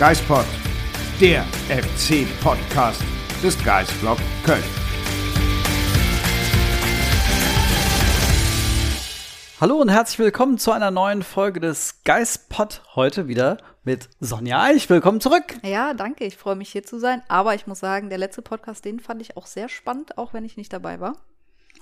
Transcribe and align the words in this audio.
Geispod, 0.00 0.46
der 1.20 1.44
FC-Podcast 1.68 3.02
des 3.42 3.62
Geistblog 3.62 4.16
Köln. 4.46 4.64
Hallo 9.60 9.76
und 9.76 9.90
herzlich 9.90 10.18
willkommen 10.18 10.56
zu 10.56 10.72
einer 10.72 10.90
neuen 10.90 11.22
Folge 11.22 11.60
des 11.60 12.02
Geistpod. 12.04 12.80
Heute 12.94 13.28
wieder 13.28 13.58
mit 13.84 14.08
Sonja 14.20 14.62
Eich. 14.62 14.88
Willkommen 14.88 15.20
zurück. 15.20 15.58
Ja, 15.62 15.92
danke. 15.92 16.24
Ich 16.24 16.38
freue 16.38 16.56
mich 16.56 16.70
hier 16.70 16.82
zu 16.82 16.98
sein. 16.98 17.22
Aber 17.28 17.54
ich 17.54 17.66
muss 17.66 17.80
sagen, 17.80 18.08
der 18.08 18.16
letzte 18.16 18.40
Podcast, 18.40 18.86
den 18.86 19.00
fand 19.00 19.20
ich 19.20 19.36
auch 19.36 19.44
sehr 19.44 19.68
spannend, 19.68 20.16
auch 20.16 20.32
wenn 20.32 20.46
ich 20.46 20.56
nicht 20.56 20.72
dabei 20.72 21.00
war. 21.00 21.16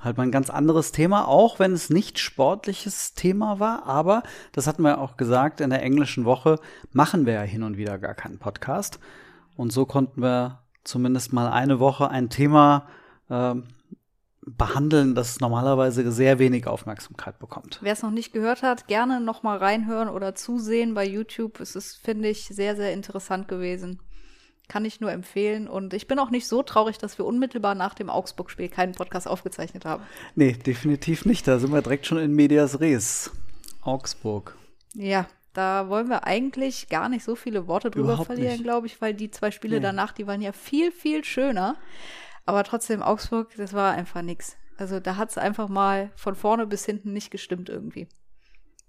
Halt 0.01 0.17
mal 0.17 0.23
ein 0.23 0.33
ganz 0.33 0.49
anderes 0.49 0.93
Thema, 0.93 1.27
auch 1.27 1.59
wenn 1.59 1.73
es 1.73 1.91
nicht 1.91 2.19
sportliches 2.19 3.15
Thema 3.15 3.59
war. 3.59 3.87
Aber 3.87 4.23
das 4.53 4.67
hatten 4.67 4.83
wir 4.83 5.01
auch 5.01 5.17
gesagt, 5.17 5.61
in 5.61 5.71
der 5.71 5.83
englischen 5.83 6.25
Woche 6.25 6.61
machen 6.93 7.27
wir 7.27 7.33
ja 7.33 7.43
hin 7.43 7.65
und 7.65 7.77
wieder 7.77 7.99
gar 7.99 8.15
keinen 8.15 8.39
Podcast. 8.39 9.01
Und 9.57 9.73
so 9.73 9.87
konnten 9.87 10.23
wir 10.23 10.61
zumindest 10.85 11.33
mal 11.33 11.49
eine 11.51 11.81
Woche 11.81 12.11
ein 12.11 12.31
Thema 12.31 12.87
äh, 13.29 13.55
behandeln, 14.57 15.15
das 15.15 15.41
normalerweise 15.41 16.11
sehr 16.13 16.39
wenig 16.39 16.67
Aufmerksamkeit 16.67 17.39
bekommt. 17.39 17.79
Wer 17.83 17.93
es 17.93 18.03
noch 18.03 18.11
nicht 18.11 18.33
gehört 18.33 18.63
hat, 18.63 18.87
gerne 18.87 19.21
noch 19.21 19.43
mal 19.43 19.59
reinhören 19.59 20.09
oder 20.09 20.35
zusehen 20.35 20.95
bei 20.95 21.07
YouTube. 21.07 21.61
Es 21.61 21.77
ist, 21.77 21.97
finde 21.97 22.29
ich, 22.29 22.47
sehr, 22.47 22.77
sehr 22.77 22.93
interessant 22.93 23.49
gewesen. 23.49 24.01
Kann 24.69 24.85
ich 24.85 25.01
nur 25.01 25.11
empfehlen. 25.11 25.67
Und 25.67 25.95
ich 25.95 26.07
bin 26.07 26.19
auch 26.19 26.31
nicht 26.31 26.47
so 26.47 26.63
traurig, 26.63 26.99
dass 26.99 27.17
wir 27.19 27.25
unmittelbar 27.25 27.75
nach 27.75 27.95
dem 27.95 28.11
Augsburg-Spiel 28.11 28.69
keinen 28.69 28.93
Podcast 28.93 29.27
aufgezeichnet 29.27 29.85
haben. 29.87 30.03
Nee, 30.35 30.53
definitiv 30.53 31.25
nicht. 31.25 31.49
Da 31.49 31.59
sind 31.59 31.73
wir 31.73 31.81
direkt 31.83 32.07
schon 32.07 32.19
in 32.19 32.33
Medias 32.35 32.79
Res. 32.81 33.31
Augsburg. 33.83 34.57
Ja, 34.95 35.27
da 35.55 35.89
wollen 35.89 36.09
wir 36.09 36.25
eigentlich 36.25 36.89
gar 36.89 37.09
nicht 37.09 37.25
so 37.25 37.35
viele 37.35 37.67
Worte 37.67 37.91
drüber 37.91 38.09
Überhaupt 38.09 38.27
verlieren, 38.27 38.63
glaube 38.63 38.87
ich, 38.87 39.01
weil 39.01 39.15
die 39.15 39.31
zwei 39.31 39.51
Spiele 39.51 39.77
Nee. 39.77 39.83
danach, 39.83 40.13
die 40.13 40.27
waren 40.27 40.43
ja 40.43 40.53
viel, 40.53 40.93
viel 40.93 41.25
schöner. 41.25 41.77
Aber 42.45 42.63
trotzdem, 42.65 43.03
Augsburg, 43.03 43.49
das 43.57 43.73
war 43.73 43.93
einfach 43.93 44.23
nix. 44.23 44.57
Also 44.77 45.01
da 45.01 45.17
hat 45.17 45.31
es 45.31 45.39
einfach 45.39 45.69
mal 45.69 46.11
von 46.15 46.35
vorne 46.35 46.67
bis 46.67 46.85
hinten 46.85 47.13
nicht 47.13 47.31
gestimmt 47.31 47.69
irgendwie. 47.69 48.07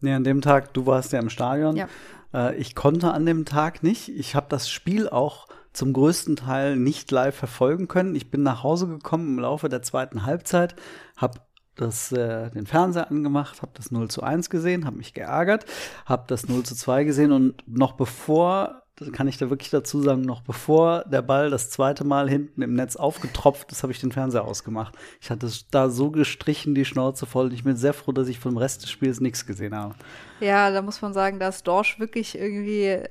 Nee, 0.02 0.14
an 0.14 0.24
dem 0.24 0.42
Tag, 0.42 0.74
du 0.74 0.86
warst 0.86 1.12
ja 1.14 1.20
im 1.20 1.30
Stadion. 1.30 1.76
Ja. 1.76 1.88
Äh, 2.34 2.56
ich 2.58 2.76
konnte 2.76 3.12
an 3.12 3.26
dem 3.26 3.46
Tag 3.46 3.82
nicht. 3.84 4.10
Ich 4.10 4.36
habe 4.36 4.48
das 4.50 4.70
Spiel 4.70 5.10
auch 5.10 5.48
zum 5.80 5.94
größten 5.94 6.36
Teil 6.36 6.76
nicht 6.76 7.10
live 7.10 7.36
verfolgen 7.36 7.88
können. 7.88 8.14
Ich 8.14 8.30
bin 8.30 8.44
nach 8.44 8.64
Hause 8.64 8.86
gekommen 8.86 9.38
im 9.38 9.40
Laufe 9.40 9.70
der 9.70 9.82
zweiten 9.82 10.26
Halbzeit, 10.26 10.76
habe 11.16 11.40
das, 11.76 12.12
äh, 12.12 12.52
den 12.52 12.68
Fernseher 12.68 13.10
angemacht, 13.10 13.62
habe 13.62 13.72
das 13.76 13.90
0 13.90 14.10
zu 14.10 14.22
1 14.22 14.50
gesehen, 14.50 14.86
habe 14.86 14.98
mich 14.98 15.14
geärgert, 15.14 15.66
habe 16.06 16.26
das 16.28 16.50
0 16.50 16.64
zu 16.64 16.76
2 16.76 17.06
gesehen 17.06 17.32
und 17.32 17.64
noch 17.66 17.94
bevor, 17.94 18.84
kann 19.12 19.28
ich 19.28 19.38
da 19.38 19.50
wirklich 19.50 19.70
dazu 19.70 20.02
sagen, 20.02 20.22
noch 20.22 20.42
bevor 20.42 21.04
der 21.06 21.22
Ball 21.22 21.50
das 21.50 21.70
zweite 21.70 22.04
Mal 22.04 22.30
hinten 22.30 22.62
im 22.62 22.74
Netz 22.74 22.96
aufgetropft 22.96 23.72
ist, 23.72 23.84
habe 23.84 23.94
ich 23.94 24.00
den 24.00 24.12
Fernseher 24.12 24.46
ausgemacht. 24.46 24.96
Ich 25.22 25.30
hatte 25.30 25.50
da 25.72 25.90
so 25.90 26.12
gestrichen, 26.12 26.76
die 26.76 26.86
Schnauze 26.86 27.26
voll. 27.26 27.54
Ich 27.54 27.64
bin 27.64 27.76
sehr 27.76 27.94
froh, 27.94 28.12
dass 28.12 28.28
ich 28.28 28.40
vom 28.40 28.58
Rest 28.58 28.84
des 28.84 28.92
Spiels 28.92 29.20
nichts 29.20 29.46
gesehen 29.46 29.76
habe. 29.76 29.96
Ja, 30.40 30.72
da 30.72 30.82
muss 30.82 31.02
man 31.02 31.14
sagen, 31.14 31.40
da 31.40 31.50
ist 31.50 31.68
Dorsch 31.68 32.00
wirklich 32.00 32.38
irgendwie 32.38 33.04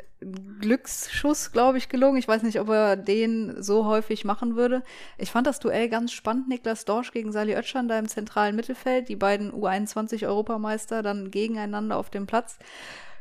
Glücksschuss, 0.61 1.53
glaube 1.53 1.79
ich, 1.79 1.89
gelungen. 1.89 2.19
Ich 2.19 2.27
weiß 2.27 2.43
nicht, 2.43 2.59
ob 2.59 2.69
er 2.71 2.97
den 2.97 3.63
so 3.63 3.85
häufig 3.85 4.25
machen 4.25 4.57
würde. 4.57 4.83
Ich 5.17 5.31
fand 5.31 5.47
das 5.47 5.61
Duell 5.61 5.89
ganz 5.89 6.13
spannend. 6.13 6.49
Niklas 6.49 6.85
Dorsch 6.85 7.13
gegen 7.13 7.31
Sali 7.31 7.55
Özcan 7.55 7.87
da 7.87 7.99
im 7.99 8.09
zentralen 8.09 8.57
Mittelfeld. 8.57 9.09
Die 9.09 9.17
beiden 9.17 9.53
U21-Europameister 9.53 11.03
dann 11.03 11.31
gegeneinander 11.31 11.97
auf 11.97 12.11
dem 12.11 12.27
Platz. 12.27 12.59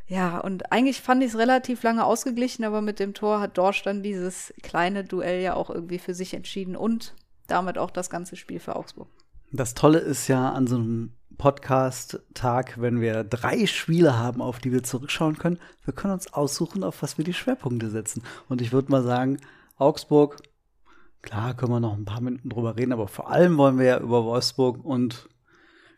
Ja, 0.07 0.39
und 0.39 0.71
eigentlich 0.71 1.01
fand 1.01 1.21
ich 1.21 1.29
es 1.29 1.37
relativ 1.37 1.83
lange 1.83 2.05
ausgeglichen, 2.05 2.63
aber 2.63 2.81
mit 2.81 2.99
dem 2.99 3.13
Tor 3.13 3.41
hat 3.41 3.57
Dorsch 3.57 3.83
dann 3.83 4.03
dieses 4.03 4.53
kleine 4.63 5.03
Duell 5.03 5.41
ja 5.41 5.53
auch 5.53 5.69
irgendwie 5.69 5.99
für 5.99 6.13
sich 6.13 6.33
entschieden 6.33 6.77
und 6.77 7.13
damit 7.47 7.77
auch 7.77 7.91
das 7.91 8.09
ganze 8.09 8.37
Spiel 8.37 8.59
für 8.59 8.77
Augsburg. 8.77 9.09
Das 9.51 9.73
Tolle 9.73 9.99
ist 9.99 10.27
ja 10.27 10.51
an 10.51 10.67
so 10.67 10.75
einem 10.75 11.11
Podcast-Tag, 11.37 12.81
wenn 12.81 13.01
wir 13.01 13.23
drei 13.23 13.65
Spiele 13.67 14.17
haben, 14.17 14.41
auf 14.41 14.59
die 14.59 14.71
wir 14.71 14.83
zurückschauen 14.83 15.37
können, 15.37 15.59
wir 15.83 15.93
können 15.93 16.13
uns 16.13 16.33
aussuchen, 16.33 16.83
auf 16.83 17.01
was 17.01 17.17
wir 17.17 17.25
die 17.25 17.33
Schwerpunkte 17.33 17.89
setzen. 17.89 18.23
Und 18.49 18.61
ich 18.61 18.71
würde 18.71 18.91
mal 18.91 19.03
sagen, 19.03 19.39
Augsburg, 19.77 20.37
klar 21.21 21.53
können 21.53 21.71
wir 21.73 21.79
noch 21.79 21.95
ein 21.95 22.05
paar 22.05 22.21
Minuten 22.21 22.49
drüber 22.49 22.77
reden, 22.77 22.93
aber 22.93 23.07
vor 23.07 23.29
allem 23.29 23.57
wollen 23.57 23.77
wir 23.77 23.85
ja 23.85 23.99
über 23.99 24.23
Wolfsburg 24.23 24.83
und 24.83 25.29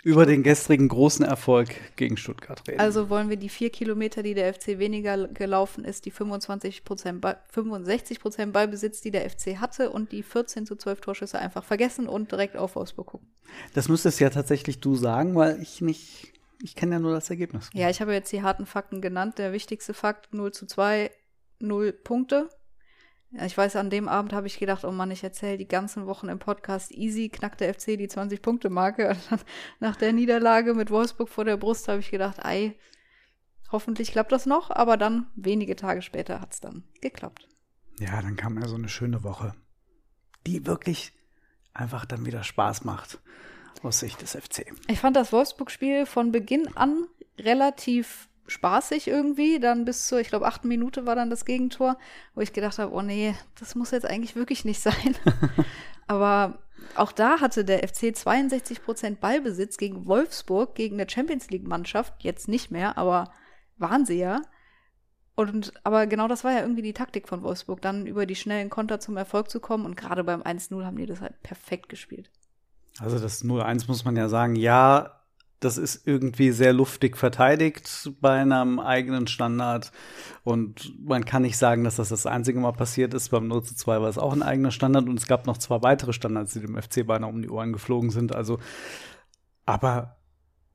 über 0.03 0.25
den 0.25 0.43
gestrigen 0.43 0.87
großen 0.87 1.25
Erfolg 1.25 1.69
gegen 1.97 2.15
Stuttgart 2.15 2.65
reden. 2.67 2.79
Also 2.79 3.09
wollen 3.09 3.29
wir 3.29 3.35
die 3.35 3.49
vier 3.49 3.69
Kilometer, 3.69 4.23
die 4.23 4.33
der 4.33 4.53
FC 4.53 4.79
weniger 4.79 5.27
gelaufen 5.27 5.83
ist, 5.83 6.05
die 6.05 6.11
25 6.11 6.85
Prozent, 6.85 7.25
65 7.49 8.21
Prozent 8.21 8.53
Ballbesitz, 8.53 9.01
die 9.01 9.11
der 9.11 9.29
FC 9.29 9.57
hatte 9.57 9.89
und 9.89 10.11
die 10.11 10.23
14 10.23 10.65
zu 10.65 10.75
12 10.77 11.01
Torschüsse 11.01 11.39
einfach 11.39 11.63
vergessen 11.65 12.07
und 12.07 12.31
direkt 12.31 12.55
auf 12.55 12.75
Wolfsburg 12.75 13.07
gucken. 13.07 13.27
das 13.73 13.89
müsstest 13.89 14.19
ja 14.21 14.29
tatsächlich 14.29 14.79
du 14.79 14.95
sagen, 14.95 15.35
weil 15.35 15.61
ich 15.61 15.81
nicht, 15.81 16.33
ich 16.63 16.75
kenne 16.75 16.93
ja 16.93 16.99
nur 16.99 17.11
das 17.11 17.29
Ergebnis. 17.29 17.69
Ja, 17.73 17.89
ich 17.89 17.99
habe 17.99 18.13
jetzt 18.13 18.31
die 18.31 18.41
harten 18.41 18.65
Fakten 18.65 19.01
genannt. 19.01 19.37
Der 19.37 19.51
wichtigste 19.51 19.93
Fakt 19.93 20.33
0 20.33 20.53
zu 20.53 20.65
2, 20.65 21.11
0 21.59 21.91
Punkte. 21.91 22.49
Ich 23.31 23.55
weiß, 23.55 23.75
an 23.75 23.91
dem 23.91 24.07
Abend 24.07 24.33
habe 24.33 24.47
ich 24.47 24.57
gedacht, 24.57 24.83
oh 24.83 24.91
Mann, 24.91 25.11
ich 25.11 25.23
erzähle 25.23 25.57
die 25.57 25.67
ganzen 25.67 26.07
Wochen 26.07 26.29
im 26.29 26.39
Podcast 26.39 26.91
easy, 26.91 27.29
knackt 27.29 27.61
der 27.61 27.73
FC 27.73 27.97
die 27.97 28.09
20-Punkte-Marke. 28.09 29.09
Und 29.09 29.19
dann 29.29 29.39
Nach 29.79 29.95
der 29.95 30.13
Niederlage 30.13 30.73
mit 30.73 30.89
Wolfsburg 30.89 31.29
vor 31.29 31.45
der 31.45 31.57
Brust 31.57 31.87
habe 31.87 31.99
ich 31.99 32.09
gedacht, 32.09 32.43
ei, 32.43 32.75
hoffentlich 33.71 34.11
klappt 34.11 34.31
das 34.31 34.47
noch. 34.47 34.71
Aber 34.71 34.97
dann, 34.97 35.27
wenige 35.35 35.75
Tage 35.75 36.01
später, 36.01 36.41
hat 36.41 36.53
es 36.53 36.59
dann 36.59 36.83
geklappt. 37.01 37.47
Ja, 37.99 38.21
dann 38.21 38.35
kam 38.35 38.59
ja 38.59 38.67
so 38.67 38.75
eine 38.75 38.89
schöne 38.89 39.23
Woche, 39.23 39.53
die 40.47 40.65
wirklich 40.65 41.13
einfach 41.73 42.05
dann 42.05 42.25
wieder 42.25 42.43
Spaß 42.43 42.83
macht 42.83 43.19
aus 43.83 43.99
Sicht 43.99 44.21
des 44.21 44.35
FC. 44.35 44.73
Ich 44.87 44.99
fand 44.99 45.15
das 45.15 45.31
Wolfsburg-Spiel 45.31 46.05
von 46.05 46.31
Beginn 46.31 46.75
an 46.75 47.05
relativ 47.37 48.28
spaßig 48.49 49.07
irgendwie. 49.07 49.59
Dann 49.59 49.85
bis 49.85 50.07
zur, 50.07 50.19
ich 50.19 50.29
glaube, 50.29 50.47
achten 50.47 50.67
Minute 50.67 51.05
war 51.05 51.15
dann 51.15 51.29
das 51.29 51.45
Gegentor, 51.45 51.97
wo 52.35 52.41
ich 52.41 52.53
gedacht 52.53 52.79
habe, 52.79 52.93
oh 52.93 53.01
nee, 53.01 53.35
das 53.59 53.75
muss 53.75 53.91
jetzt 53.91 54.05
eigentlich 54.05 54.35
wirklich 54.35 54.65
nicht 54.65 54.81
sein. 54.81 55.15
Aber 56.07 56.59
auch 56.95 57.11
da 57.11 57.39
hatte 57.39 57.63
der 57.63 57.87
FC 57.87 58.15
62 58.15 58.83
Prozent 58.83 59.19
Ballbesitz 59.19 59.77
gegen 59.77 60.05
Wolfsburg, 60.07 60.75
gegen 60.75 60.99
eine 60.99 61.09
Champions 61.09 61.49
League-Mannschaft. 61.49 62.23
Jetzt 62.23 62.47
nicht 62.47 62.71
mehr, 62.71 62.97
aber 62.97 63.31
waren 63.77 64.05
sie 64.05 64.17
ja. 64.19 64.41
Und 65.35 65.71
aber 65.85 66.05
genau 66.07 66.27
das 66.27 66.43
war 66.43 66.51
ja 66.51 66.61
irgendwie 66.61 66.81
die 66.81 66.93
Taktik 66.93 67.29
von 67.29 67.43
Wolfsburg, 67.43 67.81
dann 67.81 68.05
über 68.05 68.25
die 68.25 68.35
schnellen 68.35 68.69
Konter 68.69 68.99
zum 68.99 69.15
Erfolg 69.15 69.49
zu 69.49 69.61
kommen. 69.61 69.85
Und 69.85 69.95
gerade 69.95 70.23
beim 70.23 70.41
1-0 70.41 70.83
haben 70.83 70.97
die 70.97 71.05
das 71.05 71.21
halt 71.21 71.41
perfekt 71.43 71.87
gespielt. 71.87 72.29
Also 72.99 73.19
das 73.19 73.45
0-1 73.45 73.87
muss 73.87 74.03
man 74.03 74.17
ja 74.17 74.27
sagen, 74.27 74.55
ja, 74.55 75.18
das 75.59 75.77
ist 75.77 76.07
irgendwie 76.07 76.51
sehr 76.51 76.73
luftig 76.73 77.17
verteidigt 77.17 78.11
bei 78.21 78.39
einem 78.39 78.79
eigenen 78.79 79.27
Standard. 79.27 79.91
Und 80.43 80.93
man 81.05 81.25
kann 81.25 81.41
nicht 81.41 81.57
sagen, 81.57 81.83
dass 81.83 81.97
das 81.97 82.09
das 82.09 82.25
einzige 82.25 82.59
Mal 82.59 82.71
passiert 82.71 83.13
ist. 83.13 83.29
Beim 83.29 83.47
0 83.47 83.63
zu 83.63 83.75
2 83.75 84.01
war 84.01 84.09
es 84.09 84.17
auch 84.17 84.33
ein 84.33 84.43
eigener 84.43 84.71
Standard 84.71 85.07
und 85.07 85.19
es 85.19 85.27
gab 85.27 85.47
noch 85.47 85.57
zwei 85.57 85.81
weitere 85.81 86.13
Standards, 86.13 86.53
die 86.53 86.61
dem 86.61 86.81
FC 86.81 87.05
beinahe 87.05 87.29
um 87.29 87.41
die 87.41 87.49
Ohren 87.49 87.73
geflogen 87.73 88.09
sind. 88.09 88.33
Also, 88.33 88.59
aber 89.65 90.15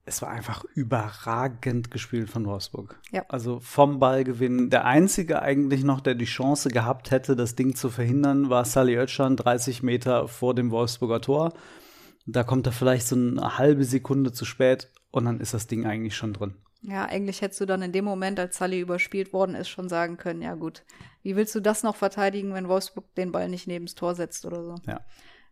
es 0.06 0.20
war 0.20 0.28
einfach 0.28 0.64
überragend 0.74 1.90
gespielt 1.90 2.28
von 2.28 2.44
Wolfsburg. 2.44 3.00
Ja. 3.10 3.24
Also 3.28 3.60
vom 3.60 3.98
Ballgewinn. 3.98 4.68
Der 4.68 4.84
einzige 4.84 5.40
eigentlich 5.40 5.82
noch, 5.82 6.02
der 6.02 6.14
die 6.14 6.26
Chance 6.26 6.68
gehabt 6.68 7.10
hätte, 7.10 7.36
das 7.36 7.54
Ding 7.56 7.74
zu 7.74 7.88
verhindern, 7.88 8.50
war 8.50 8.66
Sally 8.66 8.98
Oetschan, 8.98 9.36
30 9.36 9.82
Meter 9.82 10.28
vor 10.28 10.54
dem 10.54 10.70
Wolfsburger 10.70 11.22
Tor. 11.22 11.54
Da 12.26 12.42
kommt 12.42 12.66
er 12.66 12.72
vielleicht 12.72 13.06
so 13.06 13.16
eine 13.16 13.58
halbe 13.58 13.84
Sekunde 13.84 14.32
zu 14.32 14.44
spät 14.44 14.90
und 15.10 15.26
dann 15.26 15.40
ist 15.40 15.54
das 15.54 15.66
Ding 15.66 15.86
eigentlich 15.86 16.16
schon 16.16 16.32
drin. 16.32 16.54
Ja, 16.82 17.06
eigentlich 17.06 17.40
hättest 17.40 17.60
du 17.60 17.66
dann 17.66 17.82
in 17.82 17.92
dem 17.92 18.04
Moment, 18.04 18.38
als 18.38 18.58
Sully 18.58 18.80
überspielt 18.80 19.32
worden 19.32 19.54
ist, 19.54 19.68
schon 19.68 19.88
sagen 19.88 20.18
können, 20.18 20.42
ja 20.42 20.54
gut, 20.54 20.84
wie 21.22 21.34
willst 21.34 21.54
du 21.54 21.60
das 21.60 21.82
noch 21.82 21.96
verteidigen, 21.96 22.52
wenn 22.52 22.68
Wolfsburg 22.68 23.14
den 23.14 23.32
Ball 23.32 23.48
nicht 23.48 23.66
neben 23.66 23.86
das 23.86 23.94
Tor 23.94 24.14
setzt 24.14 24.44
oder 24.44 24.62
so? 24.62 24.74
Ja. 24.86 25.00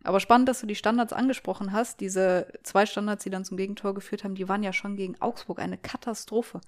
Aber 0.04 0.20
spannend, 0.20 0.48
dass 0.48 0.60
du 0.60 0.66
die 0.66 0.74
Standards 0.74 1.12
angesprochen 1.12 1.72
hast. 1.72 2.00
Diese 2.00 2.48
zwei 2.62 2.86
Standards, 2.86 3.24
die 3.24 3.30
dann 3.30 3.44
zum 3.44 3.56
Gegentor 3.56 3.94
geführt 3.94 4.24
haben, 4.24 4.34
die 4.34 4.48
waren 4.48 4.62
ja 4.62 4.72
schon 4.72 4.96
gegen 4.96 5.20
Augsburg 5.20 5.60
eine 5.60 5.78
Katastrophe. 5.78 6.60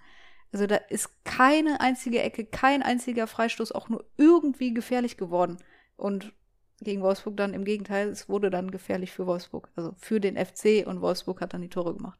Also 0.53 0.67
da 0.67 0.77
ist 0.77 1.25
keine 1.25 1.81
einzige 1.81 2.23
Ecke, 2.23 2.45
kein 2.45 2.83
einziger 2.83 3.27
Freistoß 3.27 3.73
auch 3.73 3.89
nur 3.89 4.05
irgendwie 4.17 4.73
gefährlich 4.73 5.17
geworden. 5.17 5.59
Und 5.97 6.33
gegen 6.81 7.03
Wolfsburg 7.03 7.37
dann 7.37 7.55
im 7.55 7.65
Gegenteil, 7.65 8.09
es 8.09 8.29
wurde 8.29 8.50
dann 8.50 8.71
gefährlich 8.71 9.12
für 9.12 9.26
Wolfsburg. 9.26 9.71
Also 9.76 9.94
für 9.99 10.21
den 10.21 10.37
FC 10.37 10.87
und 10.87 11.00
Wolfsburg 11.00 11.41
hat 11.41 11.55
dann 11.55 11.62
die 11.62 11.69
Tore 11.69 11.94
gemacht. 11.94 12.19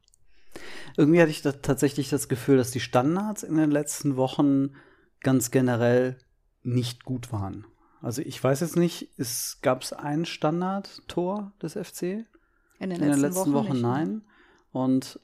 Irgendwie 0.97 1.21
hatte 1.21 1.31
ich 1.31 1.43
da 1.43 1.53
tatsächlich 1.53 2.09
das 2.11 2.29
Gefühl, 2.29 2.57
dass 2.57 2.71
die 2.71 2.81
Standards 2.81 3.43
in 3.43 3.57
den 3.57 3.71
letzten 3.71 4.17
Wochen 4.17 4.75
ganz 5.21 5.51
generell 5.51 6.19
nicht 6.63 7.05
gut 7.05 7.33
waren. 7.33 7.67
Also 8.01 8.23
ich 8.23 8.43
weiß 8.43 8.61
jetzt 8.61 8.77
nicht, 8.77 9.09
es 9.17 9.59
gab 9.63 9.83
es 9.83 9.93
ein 9.93 10.27
Standardtor 10.27 11.53
des 11.61 11.73
FC 11.73 12.03
In 12.03 12.91
den 12.91 12.91
in 12.91 12.91
letzten, 12.91 13.11
den 13.11 13.21
letzten 13.21 13.53
Wochen, 13.55 13.73
nicht, 13.73 13.83
ne? 13.83 13.89
nein. 13.89 14.23
Und 14.71 15.21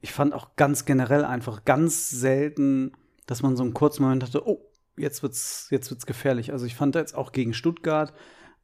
ich 0.00 0.12
fand 0.12 0.34
auch 0.34 0.56
ganz 0.56 0.84
generell 0.84 1.24
einfach 1.24 1.64
ganz 1.64 2.10
selten, 2.10 2.92
dass 3.26 3.42
man 3.42 3.56
so 3.56 3.62
einen 3.62 3.74
kurzen 3.74 4.02
Moment 4.02 4.24
hatte, 4.24 4.46
oh, 4.46 4.60
jetzt 4.98 5.22
wird's, 5.22 5.68
jetzt 5.70 5.90
wird's 5.90 6.06
gefährlich. 6.06 6.52
Also 6.52 6.66
ich 6.66 6.74
fand 6.74 6.94
jetzt 6.94 7.14
auch 7.14 7.32
gegen 7.32 7.54
Stuttgart, 7.54 8.12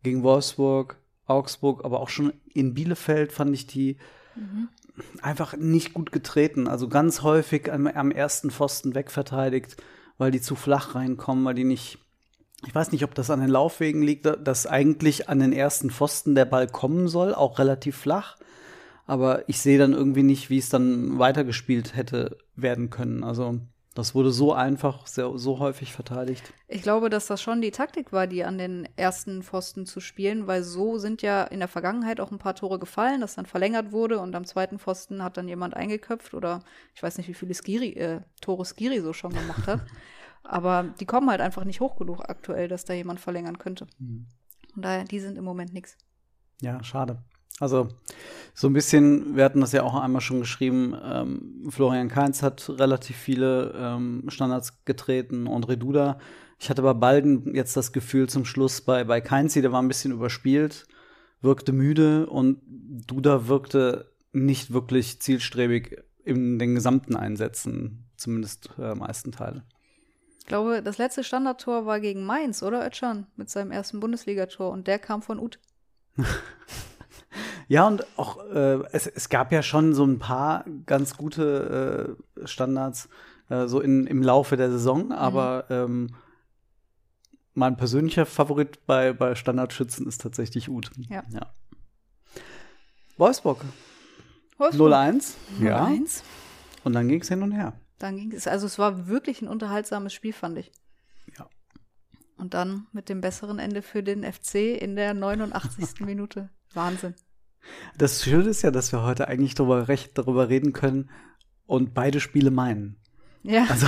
gegen 0.03 0.23
Wolfsburg, 0.23 0.99
Augsburg, 1.27 1.85
aber 1.85 2.01
auch 2.01 2.09
schon 2.09 2.33
in 2.53 2.75
Bielefeld 2.75 3.33
fand 3.33 3.55
ich 3.55 3.67
die 3.67 3.97
einfach 5.23 5.57
nicht 5.57 5.95
gut 5.95 6.13
getreten. 6.13 6.69
Also 6.69 6.89
ganz 6.89 7.23
häufig 7.23 7.73
am, 7.73 7.87
am 7.87 8.11
ersten 8.11 8.51
Pfosten 8.51 8.95
wegverteidigt, 8.95 9.77
weil 10.19 10.31
die 10.31 10.41
zu 10.41 10.55
flach 10.55 10.95
reinkommen, 10.95 11.45
weil 11.45 11.55
die 11.55 11.65
nicht. 11.65 11.99
Ich 12.67 12.75
weiß 12.75 12.93
nicht, 12.93 13.05
ob 13.05 13.15
das 13.15 13.29
an 13.29 13.41
den 13.41 13.51
Laufwegen 13.51 14.01
liegt, 14.01 14.25
dass 14.25 14.67
eigentlich 14.67 15.29
an 15.29 15.39
den 15.39 15.53
ersten 15.53 15.91
Pfosten 15.91 16.35
der 16.35 16.47
Ball 16.47 16.67
kommen 16.67 17.09
soll, 17.09 17.35
auch 17.35 17.59
relativ 17.59 17.97
flach. 17.97 18.37
Aber 19.07 19.47
ich 19.51 19.61
sehe 19.61 19.77
dann 19.77 19.93
irgendwie 19.93 20.23
nicht, 20.23 20.49
wie 20.49 20.57
es 20.57 20.71
dann 20.71 21.19
weitergespielt 21.19 21.95
hätte 21.95 22.39
werden 22.57 22.89
können. 22.89 23.23
Also 23.23 23.61
das 23.94 24.14
wurde 24.14 24.32
so 24.32 24.52
einfach, 24.52 25.06
sehr, 25.06 25.38
so 25.38 25.61
häufig 25.61 25.93
verteidigt. 25.93 26.52
Ich 26.67 26.82
glaube, 26.82 27.11
dass 27.11 27.26
das 27.26 27.41
schon 27.41 27.62
die 27.62 27.70
Taktik 27.70 28.12
war, 28.12 28.26
die 28.26 28.44
an 28.44 28.58
den 28.58 28.88
ersten 28.96 29.43
Pfosten 29.43 29.87
zu 29.87 30.00
spielen, 30.00 30.49
weil 30.49 30.64
so 30.64 30.99
sind 30.99 31.23
ja 31.23 31.44
in 31.44 31.61
der 31.61 31.69
Vergangenheit 31.69 32.20
auch 32.20 32.32
ein 32.32 32.38
paar 32.38 32.56
Tore 32.56 32.81
gefallen, 32.81 33.20
das 33.20 33.37
dann 33.37 33.46
verlängert 33.46 33.93
wurde 33.93 34.19
und 34.19 34.35
am 34.35 34.44
zweiten 34.44 34.81
Pfosten 34.81 35.23
hat 35.23 35.37
dann 35.37 35.46
jemand 35.46 35.75
eingeköpft 35.75 36.35
oder 36.35 36.61
ich 36.94 37.02
weiß 37.02 37.19
nicht, 37.19 37.29
wie 37.29 37.35
viele 37.35 37.55
Skiri, 37.55 37.93
äh, 37.93 38.20
Tore 38.41 38.64
Skiri 38.64 39.00
so 39.00 39.12
schon 39.12 39.32
gemacht 39.32 39.67
hat. 39.67 39.81
Aber 40.43 40.93
die 41.00 41.06
kommen 41.06 41.31
halt 41.31 41.40
einfach 41.40 41.64
nicht 41.64 41.81
hoch 41.81 41.97
genug 41.97 42.29
aktuell, 42.29 42.69
dass 42.69 42.85
da 42.85 42.93
jemand 42.93 43.19
verlängern 43.20 43.58
könnte. 43.58 43.87
Von 44.75 44.82
daher, 44.82 45.05
die 45.05 45.20
sind 45.20 45.38
im 45.38 45.44
Moment 45.44 45.73
nichts. 45.73 45.97
Ja, 46.61 46.82
schade. 46.85 47.23
Also 47.61 47.88
so 48.55 48.69
ein 48.69 48.73
bisschen, 48.73 49.37
wir 49.37 49.44
hatten 49.44 49.61
das 49.61 49.73
ja 49.73 49.82
auch 49.82 49.94
einmal 49.94 50.20
schon 50.20 50.41
geschrieben, 50.41 50.96
ähm, 51.05 51.67
Florian 51.70 52.08
Kainz 52.08 52.43
hat 52.43 52.69
relativ 52.69 53.17
viele 53.17 53.75
ähm, 53.76 54.25
Standards 54.29 54.85
getreten 54.85 55.46
und 55.46 55.69
Reduda. 55.69 56.19
Ich 56.58 56.70
hatte 56.70 56.82
bei 56.82 56.93
beiden 56.93 57.55
jetzt 57.55 57.76
das 57.76 57.93
Gefühl 57.93 58.29
zum 58.29 58.44
Schluss, 58.44 58.81
bei, 58.81 59.05
bei 59.05 59.20
Kainz, 59.20 59.55
der 59.55 59.73
war 59.73 59.82
ein 59.82 59.88
bisschen 59.88 60.12
überspielt, 60.12 60.87
wirkte 61.41 61.73
müde 61.73 62.26
und 62.26 62.61
Duda 63.06 63.49
wirkte 63.49 64.12
nicht 64.32 64.73
wirklich 64.73 65.20
zielstrebig 65.20 66.02
in 66.25 66.58
den 66.58 66.75
gesamten 66.75 67.17
Einsätzen, 67.17 68.08
zumindest 68.17 68.70
äh, 68.79 68.94
meisten 68.94 69.32
Teile. 69.32 69.64
Ich 70.40 70.47
glaube, 70.47 70.82
das 70.82 70.99
letzte 70.99 71.25
Standardtor 71.25 71.87
war 71.87 72.00
gegen 72.00 72.25
Mainz, 72.25 72.62
oder 72.62 72.87
Özcan, 72.87 73.26
mit 73.37 73.49
seinem 73.49 73.70
ersten 73.70 74.00
Bundesligator 74.00 74.70
und 74.70 74.87
der 74.87 74.99
kam 74.99 75.23
von 75.23 75.38
Ut. 75.38 75.58
Ja, 77.69 77.87
und 77.87 78.06
auch, 78.16 78.44
äh, 78.46 78.82
es, 78.93 79.06
es 79.06 79.28
gab 79.28 79.52
ja 79.52 79.62
schon 79.62 79.94
so 79.94 80.05
ein 80.05 80.19
paar 80.19 80.64
ganz 80.87 81.16
gute 81.16 82.16
äh, 82.38 82.46
Standards 82.46 83.08
äh, 83.49 83.66
so 83.66 83.81
in, 83.81 84.06
im 84.06 84.22
Laufe 84.22 84.56
der 84.56 84.70
Saison, 84.70 85.12
aber 85.12 85.66
ähm, 85.70 86.14
mein 87.55 87.76
persönlicher 87.76 88.26
Favorit 88.26 88.84
bei, 88.87 89.12
bei 89.12 89.34
Standardschützen 89.34 90.06
ist 90.06 90.20
tatsächlich 90.20 90.69
Uth. 90.69 90.90
Ja. 91.08 91.22
Wolfsburg, 93.16 93.64
Wolfsburg. 94.58 94.93
0-1. 94.93 95.34
Ja. 95.61 95.87
0-1. 95.87 96.22
Und 96.82 96.93
dann 96.94 97.08
ging 97.08 97.20
es 97.20 97.28
hin 97.28 97.43
und 97.43 97.52
her. 97.52 97.75
Dann 97.99 98.16
ging 98.16 98.32
es, 98.32 98.46
also 98.46 98.66
es 98.66 98.78
war 98.78 99.06
wirklich 99.06 99.40
ein 99.40 99.49
unterhaltsames 99.49 100.12
Spiel, 100.12 100.32
fand 100.32 100.58
ich. 100.58 100.72
Ja. 101.38 101.49
Und 102.37 102.55
dann 102.55 102.88
mit 102.93 103.08
dem 103.08 103.20
besseren 103.20 103.58
Ende 103.58 103.82
für 103.82 104.02
den 104.02 104.25
FC 104.25 104.81
in 104.81 104.96
der 104.96 105.14
89. 105.14 106.00
Minute. 106.00 106.50
Wahnsinn. 106.72 107.14
Das 107.99 108.25
Schöne 108.25 108.49
ist 108.49 108.62
ja, 108.62 108.70
dass 108.70 108.93
wir 108.93 109.02
heute 109.02 109.28
eigentlich 109.28 109.55
darüber, 109.55 109.88
recht, 109.88 110.16
darüber 110.19 110.49
reden 110.49 110.72
können 110.72 111.11
und 111.66 111.94
beide 111.94 112.20
Spiele 112.20 112.50
meinen. 112.50 112.96
Ja. 113.43 113.66
Also 113.69 113.87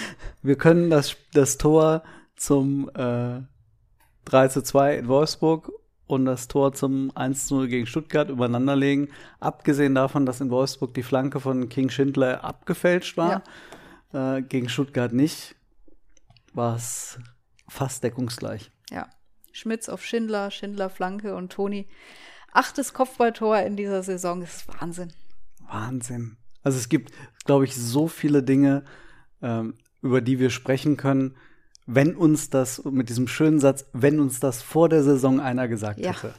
wir 0.42 0.56
können 0.56 0.90
das, 0.90 1.16
das 1.32 1.58
Tor 1.58 2.02
zum 2.36 2.90
äh, 2.94 3.40
3 4.24 4.48
zu 4.48 4.62
2 4.62 4.96
in 4.98 5.08
Wolfsburg 5.08 5.72
und 6.06 6.24
das 6.24 6.48
Tor 6.48 6.72
zum 6.72 7.12
1 7.14 7.46
zu 7.46 7.56
0 7.56 7.68
gegen 7.68 7.86
Stuttgart 7.86 8.30
übereinander 8.30 8.76
legen. 8.76 9.08
Abgesehen 9.40 9.94
davon, 9.94 10.26
dass 10.26 10.40
in 10.40 10.50
Wolfsburg 10.50 10.94
die 10.94 11.02
Flanke 11.02 11.40
von 11.40 11.68
King 11.68 11.90
Schindler 11.90 12.44
abgefälscht 12.44 13.16
war, 13.16 13.42
äh, 14.12 14.42
gegen 14.42 14.68
Stuttgart 14.68 15.12
nicht, 15.12 15.54
war 16.54 16.76
es 16.76 17.18
fast 17.68 18.02
deckungsgleich. 18.04 18.70
Ja. 18.90 19.08
Schmitz 19.52 19.88
auf 19.88 20.04
Schindler, 20.04 20.50
Schindler 20.50 20.88
Flanke 20.88 21.34
und 21.34 21.52
Toni. 21.52 21.88
Achtes 22.52 22.92
Kopfballtor 22.92 23.58
in 23.60 23.76
dieser 23.76 24.02
Saison. 24.02 24.40
Das 24.40 24.56
ist 24.56 24.68
Wahnsinn. 24.80 25.12
Wahnsinn. 25.66 26.36
Also 26.62 26.78
es 26.78 26.88
gibt, 26.88 27.12
glaube 27.44 27.64
ich, 27.64 27.76
so 27.76 28.08
viele 28.08 28.42
Dinge, 28.42 28.84
ähm, 29.42 29.74
über 30.02 30.20
die 30.20 30.38
wir 30.38 30.50
sprechen 30.50 30.96
können, 30.96 31.36
wenn 31.86 32.14
uns 32.16 32.50
das 32.50 32.84
mit 32.84 33.08
diesem 33.08 33.28
schönen 33.28 33.60
Satz, 33.60 33.86
wenn 33.92 34.20
uns 34.20 34.40
das 34.40 34.62
vor 34.62 34.88
der 34.88 35.02
Saison 35.02 35.40
einer 35.40 35.68
gesagt 35.68 36.00
Ja. 36.00 36.12
hätte. 36.12 36.34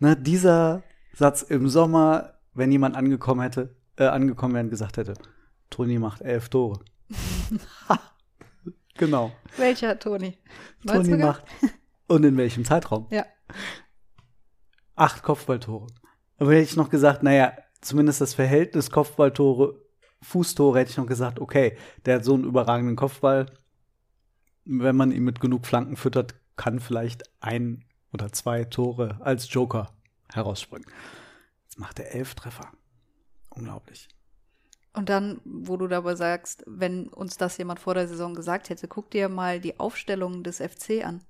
Ne, 0.00 0.16
dieser 0.16 0.82
Satz 1.14 1.42
im 1.42 1.68
Sommer, 1.68 2.34
wenn 2.54 2.72
jemand 2.72 2.96
angekommen 2.96 3.40
hätte, 3.42 3.76
äh, 3.96 4.04
angekommen 4.06 4.54
wäre 4.54 4.64
und 4.64 4.70
gesagt 4.70 4.96
hätte, 4.96 5.14
Toni 5.70 5.98
macht 5.98 6.20
elf 6.22 6.48
Tore. 6.48 6.80
Genau. 8.98 9.32
Welcher 9.56 9.98
Toni? 9.98 10.36
Toni 10.86 11.14
90er? 11.14 11.16
macht. 11.16 11.44
Und 12.08 12.24
in 12.24 12.36
welchem 12.36 12.64
Zeitraum? 12.64 13.06
Ja. 13.10 13.24
Acht 14.94 15.22
Kopfballtore. 15.22 15.86
Aber 16.38 16.52
hätte 16.52 16.62
ich 16.62 16.76
noch 16.76 16.90
gesagt, 16.90 17.22
naja, 17.22 17.52
zumindest 17.80 18.20
das 18.20 18.34
Verhältnis 18.34 18.90
Kopfballtore, 18.90 19.80
Fußtore, 20.22 20.78
hätte 20.78 20.90
ich 20.90 20.96
noch 20.96 21.06
gesagt, 21.06 21.40
okay, 21.40 21.76
der 22.04 22.16
hat 22.16 22.24
so 22.24 22.34
einen 22.34 22.44
überragenden 22.44 22.96
Kopfball. 22.96 23.46
Wenn 24.64 24.96
man 24.96 25.10
ihn 25.10 25.24
mit 25.24 25.40
genug 25.40 25.66
Flanken 25.66 25.96
füttert, 25.96 26.34
kann 26.56 26.78
vielleicht 26.80 27.24
ein 27.40 27.84
oder 28.12 28.32
zwei 28.32 28.64
Tore 28.64 29.18
als 29.20 29.52
Joker 29.52 29.92
herausspringen. 30.32 30.88
Jetzt 31.64 31.78
macht 31.78 31.98
er 31.98 32.14
elf 32.14 32.34
Treffer. 32.34 32.70
Unglaublich. 33.50 34.08
Und 34.94 35.08
dann, 35.08 35.40
wo 35.44 35.76
du 35.76 35.88
dabei 35.88 36.14
sagst, 36.16 36.64
wenn 36.66 37.08
uns 37.08 37.38
das 37.38 37.56
jemand 37.56 37.80
vor 37.80 37.94
der 37.94 38.08
Saison 38.08 38.34
gesagt 38.34 38.68
hätte, 38.68 38.88
guck 38.88 39.10
dir 39.10 39.28
mal 39.28 39.58
die 39.58 39.80
Aufstellung 39.80 40.42
des 40.42 40.58
FC 40.58 41.04
an. 41.04 41.22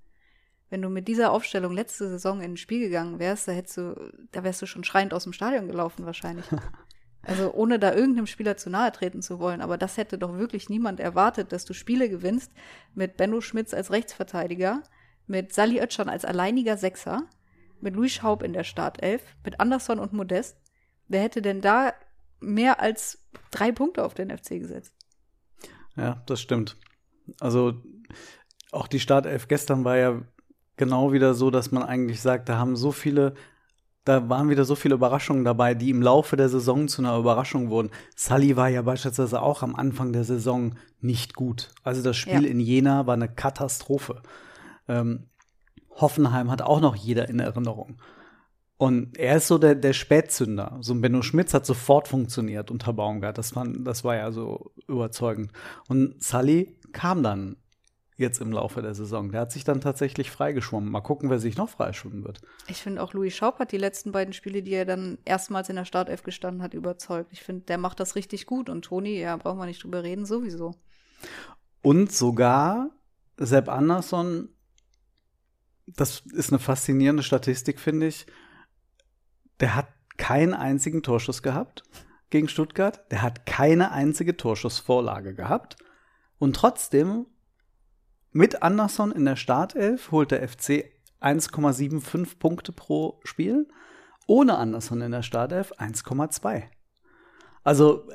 Wenn 0.73 0.81
du 0.81 0.89
mit 0.89 1.07
dieser 1.07 1.33
Aufstellung 1.33 1.75
letzte 1.75 2.09
Saison 2.09 2.41
in 2.41 2.53
ein 2.53 2.57
Spiel 2.57 2.81
gegangen 2.81 3.19
wärst, 3.19 3.47
da 3.47 3.53
hättest 3.53 3.77
du, 3.77 4.11
da 4.33 4.43
wärst 4.43 4.63
du 4.63 4.65
schon 4.65 4.85
schreiend 4.85 5.13
aus 5.13 5.25
dem 5.25 5.35
Stadion 5.35 5.69
gelaufen 5.69 6.07
wahrscheinlich. 6.07 6.47
Also 7.25 7.53
ohne 7.53 7.79
da 7.79 7.95
irgendeinem 7.95 8.27
Spieler 8.27 8.57
zu 8.57 8.69
nahe 8.69 8.91
treten 8.91 9.23
zu 9.23 9.39
wollen. 9.39 9.61
Aber 9.61 9.79
das 9.79 9.97
hätte 9.97 10.19
doch 10.19 10.39
wirklich 10.39 10.69
niemand 10.69 10.99
erwartet, 10.99 11.53
dass 11.53 11.65
du 11.65 11.73
Spiele 11.73 12.09
gewinnst 12.09 12.51
mit 12.95 13.17
Benno 13.17 13.41
Schmitz 13.41 13.73
als 13.73 13.93
Rechtsverteidiger, 13.93 14.83
mit 15.29 15.53
Sally 15.53 15.79
Oetschan 15.79 16.09
als 16.09 16.25
alleiniger 16.25 16.77
Sechser, 16.77 17.29
mit 17.81 17.95
Luis 17.95 18.11
Schaub 18.11 18.43
in 18.43 18.53
der 18.53 18.65
Startelf, 18.65 19.23
mit 19.45 19.61
Anderson 19.61 20.01
und 20.01 20.13
Modest. 20.13 20.57
Wer 21.07 21.23
hätte 21.23 21.43
denn 21.43 21.61
da 21.61 21.93
mehr 22.41 22.81
als 22.81 23.23
drei 23.53 23.71
Punkte 23.71 24.05
auf 24.05 24.15
den 24.15 24.37
FC 24.37 24.59
gesetzt? 24.59 24.93
Ja, 25.95 26.25
das 26.27 26.41
stimmt. 26.41 26.77
Also 27.39 27.81
auch 28.73 28.89
die 28.89 28.99
Startelf 28.99 29.47
gestern 29.47 29.85
war 29.85 29.97
ja 29.97 30.23
genau 30.77 31.13
wieder 31.13 31.35
so, 31.35 31.51
dass 31.51 31.71
man 31.73 31.83
eigentlich 31.83 32.21
sagt, 32.21 32.49
da 32.49 32.59
haben 32.59 32.77
so 32.77 32.93
viele, 32.93 33.35
da 34.05 34.29
waren 34.29 34.49
wieder 34.49 34.65
so 34.65 34.75
viele 34.75 34.95
Überraschungen 34.95 35.45
dabei, 35.45 35.75
die 35.75 35.91
im 35.91 36.03
Laufe 36.03 36.37
der 36.37 36.49
Saison 36.49 36.89
zu 36.89 37.03
einer 37.03 37.17
Überraschung 37.17 37.71
wurden. 37.71 37.91
Sully 38.17 38.57
war 38.57 38.69
ja 38.69 38.83
beispielsweise 38.83 39.41
auch 39.43 39.63
am 39.63 39.75
Anfang 39.77 40.13
der 40.13 40.25
Saison 40.25 40.75
nicht 41.01 41.35
gut. 41.35 41.71
Also 41.83 42.03
das 42.03 42.17
Spiel 42.17 42.45
Ja. 42.45 42.51
in 42.51 42.61
Jena 42.61 43.07
war 43.07 43.15
eine 43.15 43.29
Katastrophe. 43.29 44.23
Ähm, 44.89 45.29
Hoffenheim 45.91 46.51
hat 46.51 46.63
auch 46.63 46.81
noch 46.81 46.97
jeder 46.97 47.29
in 47.29 47.39
Erinnerung. 47.39 47.99
Und 48.79 49.17
er 49.17 49.37
ist 49.37 49.47
so 49.47 49.59
der, 49.59 49.77
der 49.77 49.93
Spätzünder. 49.93 50.79
So 50.81 50.93
ein 50.93 51.01
Benno 51.01 51.23
Schmitz 51.23 51.55
hat 51.55 51.65
sofort 51.65 52.09
funktioniert 52.09 52.71
unter 52.71 52.93
Baumgart. 52.93 53.39
Das 53.39 53.55
war, 53.55 53.65
das 53.69 54.03
war 54.03 54.17
ja 54.17 54.33
so 54.33 54.73
überzeugend. 54.89 55.53
Und 55.89 56.21
Sully 56.21 56.77
kam 56.91 57.23
dann 57.23 57.57
jetzt 58.17 58.41
im 58.41 58.53
Laufe 58.53 58.83
der 58.83 58.95
Saison. 58.95 59.31
Der 59.31 59.43
hat 59.43 59.53
sich 59.53 59.65
dann 59.65 59.81
tatsächlich 59.81 60.31
freigeschwommen. 60.31 60.91
Mal 60.91 61.01
gucken, 61.01 61.31
wer 61.31 61.39
sich 61.39 61.57
noch 61.57 61.69
freischwimmen 61.69 62.25
wird. 62.25 62.41
Ich 62.69 62.83
finde 62.83 63.03
auch 63.03 63.13
Louis 63.15 63.35
Schaub 63.35 63.59
hat 63.59 63.73
die 63.73 63.79
letzten 63.79 64.13
beiden 64.13 64.33
Spiele, 64.33 64.63
die 64.63 64.73
er 64.73 64.85
dann 64.85 65.19
erstmals 65.25 65.69
in 65.69 65.77
der 65.77 65.85
Startelf 65.85 66.23
gestanden 66.23 66.63
hat, 66.63 66.75
überzeugt. 66.75 67.33
Ich 67.33 67.43
finde, 67.43 67.65
der 67.67 67.79
macht 67.79 68.01
das 68.01 68.15
richtig 68.15 68.47
gut. 68.47 68.69
Und 68.69 68.85
Toni, 68.85 69.19
ja, 69.19 69.37
brauchen 69.37 69.59
wir 69.59 69.67
nicht 69.67 69.83
drüber 69.83 70.03
reden, 70.03 70.27
sowieso. 70.27 70.75
Und 71.83 72.13
sogar 72.13 72.91
Sepp 73.39 73.69
Andersson, 73.69 74.49
das 75.87 76.21
ist 76.33 76.51
eine 76.51 76.59
faszinierende 76.59 77.23
Statistik, 77.23 77.81
finde 77.81 78.07
ich. 78.07 78.27
Der 79.61 79.75
hat 79.75 79.89
keinen 80.17 80.55
einzigen 80.55 81.03
Torschuss 81.03 81.43
gehabt 81.43 81.83
gegen 82.31 82.49
Stuttgart. 82.49 83.11
Der 83.11 83.23
hat 83.23 83.47
keine 83.47 83.93
einzige 83.93 84.37
Torschussvorlage 84.37 85.35
gehabt. 85.35 85.77
Und 86.39 86.57
trotzdem 86.57 87.27
mit 88.33 88.63
Anderson 88.63 89.13
in 89.13 89.25
der 89.25 89.37
Startelf 89.37 90.11
holt 90.11 90.31
der 90.31 90.47
FC 90.49 90.85
1,75 91.21 92.39
Punkte 92.39 92.73
pro 92.73 93.21
Spiel. 93.25 93.69
Ohne 94.27 94.57
Anderson 94.57 95.01
in 95.01 95.13
der 95.13 95.23
Startelf 95.23 95.73
1,2. 95.79 96.63
Also, 97.65 98.09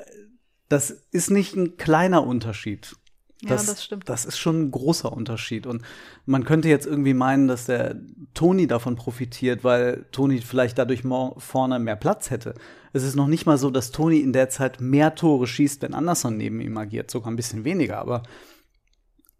das 0.68 0.90
ist 0.90 1.30
nicht 1.30 1.54
ein 1.54 1.76
kleiner 1.76 2.26
Unterschied. 2.26 2.96
Das, 3.42 3.66
ja, 3.66 3.72
das 3.72 3.84
stimmt. 3.84 4.08
Das 4.08 4.24
ist 4.24 4.36
schon 4.38 4.62
ein 4.62 4.70
großer 4.72 5.12
Unterschied. 5.12 5.66
Und 5.66 5.82
man 6.26 6.44
könnte 6.44 6.68
jetzt 6.68 6.86
irgendwie 6.86 7.14
meinen, 7.14 7.46
dass 7.46 7.66
der 7.66 7.96
Toni 8.34 8.66
davon 8.66 8.96
profitiert, 8.96 9.62
weil 9.62 10.06
Toni 10.10 10.40
vielleicht 10.40 10.76
dadurch 10.76 11.02
vorne 11.36 11.78
mehr 11.78 11.94
Platz 11.94 12.30
hätte. 12.30 12.54
Es 12.92 13.04
ist 13.04 13.14
noch 13.14 13.28
nicht 13.28 13.46
mal 13.46 13.56
so, 13.56 13.70
dass 13.70 13.92
Toni 13.92 14.18
in 14.18 14.32
der 14.32 14.48
Zeit 14.48 14.80
mehr 14.80 15.14
Tore 15.14 15.46
schießt, 15.46 15.82
wenn 15.82 15.94
Anderson 15.94 16.36
neben 16.36 16.60
ihm 16.60 16.76
agiert. 16.76 17.12
Sogar 17.12 17.30
ein 17.30 17.36
bisschen 17.36 17.64
weniger. 17.64 17.98
Aber 17.98 18.24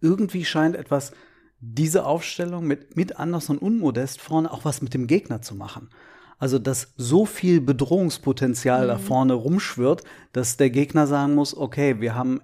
irgendwie 0.00 0.45
scheint 0.45 0.76
etwas, 0.76 1.12
diese 1.61 2.05
Aufstellung 2.05 2.67
mit, 2.67 2.97
mit 2.97 3.17
Anderson 3.17 3.59
und 3.59 3.78
Modest 3.78 4.21
vorne 4.21 4.50
auch 4.52 4.64
was 4.64 4.81
mit 4.81 4.95
dem 4.95 5.07
Gegner 5.07 5.43
zu 5.43 5.55
machen. 5.55 5.90
Also, 6.38 6.61
dass 6.61 6.93
so 6.97 7.26
viel 7.26 7.61
Bedrohungspotenzial 7.61 8.85
mhm. 8.85 8.88
da 8.88 8.99
vorne 8.99 9.33
rumschwirrt, 9.35 10.05
dass 10.33 10.57
der 10.57 10.71
Gegner 10.71 11.07
sagen 11.09 11.35
muss, 11.35 11.57
okay, 11.57 12.00
wir 12.00 12.14
haben 12.14 12.40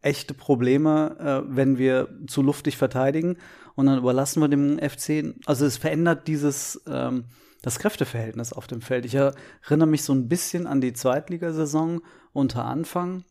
echte 0.00 0.32
Probleme, 0.32 1.44
äh, 1.48 1.54
wenn 1.54 1.78
wir 1.78 2.08
zu 2.26 2.40
luftig 2.40 2.76
verteidigen 2.76 3.36
und 3.74 3.86
dann 3.86 3.98
überlassen 3.98 4.40
wir 4.40 4.48
dem 4.48 4.78
FC, 4.78 5.34
also 5.44 5.66
es 5.66 5.76
verändert 5.76 6.28
dieses, 6.28 6.80
ähm, 6.86 7.24
das 7.60 7.78
Kräfteverhältnis 7.78 8.52
auf 8.52 8.66
dem 8.66 8.80
Feld. 8.80 9.04
Ich 9.04 9.16
erinnere 9.16 9.88
mich 9.88 10.04
so 10.04 10.14
ein 10.14 10.28
bisschen 10.28 10.66
an 10.66 10.80
die 10.80 10.92
Zweitligasaison 10.92 12.00
unter 12.32 12.64
Anfang, 12.64 13.24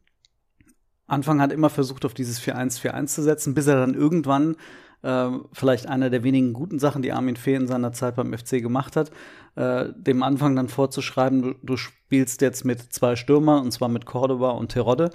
Anfang 1.07 1.41
hat 1.41 1.51
immer 1.51 1.69
versucht, 1.69 2.05
auf 2.05 2.13
dieses 2.13 2.41
4-1-4-1 2.41 3.07
zu 3.07 3.23
setzen, 3.23 3.53
bis 3.53 3.67
er 3.67 3.75
dann 3.75 3.93
irgendwann 3.93 4.55
äh, 5.03 5.29
vielleicht 5.53 5.87
eine 5.87 6.09
der 6.09 6.23
wenigen 6.23 6.53
guten 6.53 6.79
Sachen, 6.79 7.01
die 7.01 7.11
Armin 7.11 7.35
Fee 7.35 7.55
in 7.55 7.67
seiner 7.67 7.93
Zeit 7.93 8.15
beim 8.15 8.35
FC 8.35 8.61
gemacht 8.61 8.95
hat, 8.95 9.11
äh, 9.55 9.89
dem 9.95 10.23
Anfang 10.23 10.55
dann 10.55 10.67
vorzuschreiben, 10.67 11.41
du, 11.41 11.53
du, 11.61 11.77
spielst 11.77 12.41
jetzt 12.41 12.65
mit 12.65 12.81
zwei 12.81 13.15
Stürmern, 13.15 13.61
und 13.61 13.71
zwar 13.71 13.89
mit 13.89 14.05
Cordoba 14.05 14.51
und 14.51 14.71
Terodde. 14.71 15.11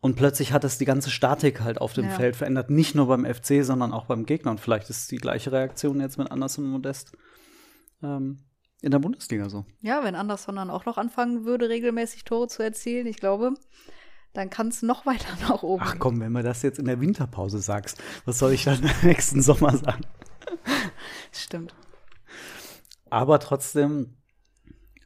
Und 0.00 0.16
plötzlich 0.16 0.52
hat 0.52 0.64
es 0.64 0.76
die 0.76 0.84
ganze 0.84 1.10
Statik 1.10 1.62
halt 1.62 1.80
auf 1.80 1.94
dem 1.94 2.04
ja. 2.04 2.10
Feld 2.10 2.36
verändert, 2.36 2.68
nicht 2.68 2.94
nur 2.94 3.06
beim 3.06 3.24
FC, 3.24 3.64
sondern 3.64 3.94
auch 3.94 4.04
beim 4.04 4.26
Gegner. 4.26 4.50
Und 4.50 4.60
vielleicht 4.60 4.90
ist 4.90 5.10
die 5.10 5.16
gleiche 5.16 5.50
Reaktion 5.50 6.00
jetzt 6.00 6.18
mit 6.18 6.30
Anderson 6.30 6.66
und 6.66 6.72
Modest 6.72 7.16
ähm, 8.02 8.40
in 8.82 8.90
der 8.90 8.98
Bundesliga 8.98 9.48
so. 9.48 9.64
Ja, 9.80 10.04
wenn 10.04 10.14
Anderson 10.14 10.56
dann 10.56 10.68
auch 10.68 10.84
noch 10.84 10.98
anfangen 10.98 11.46
würde, 11.46 11.70
regelmäßig 11.70 12.24
Tore 12.24 12.48
zu 12.48 12.62
erzielen, 12.62 13.06
ich 13.06 13.16
glaube, 13.16 13.54
dann 14.34 14.50
kann 14.50 14.68
es 14.68 14.82
noch 14.82 15.06
weiter 15.06 15.34
nach 15.40 15.62
oben. 15.62 15.82
Ach 15.84 15.96
komm, 15.98 16.20
wenn 16.20 16.34
du 16.34 16.42
das 16.42 16.62
jetzt 16.62 16.78
in 16.78 16.84
der 16.84 17.00
Winterpause 17.00 17.60
sagst, 17.60 18.02
was 18.26 18.38
soll 18.38 18.52
ich 18.52 18.64
dann 18.64 18.90
nächsten 19.02 19.40
Sommer 19.40 19.76
sagen? 19.76 20.04
Stimmt. 21.32 21.74
Aber 23.08 23.38
trotzdem, 23.38 24.16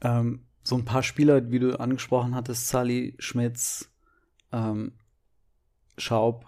ähm, 0.01 0.47
so 0.63 0.77
ein 0.77 0.85
paar 0.85 1.03
Spieler, 1.03 1.51
wie 1.51 1.59
du 1.59 1.79
angesprochen 1.79 2.35
hattest, 2.35 2.69
Sally, 2.69 3.15
Schmitz, 3.19 3.91
ähm, 4.53 4.93
Schaub, 5.97 6.47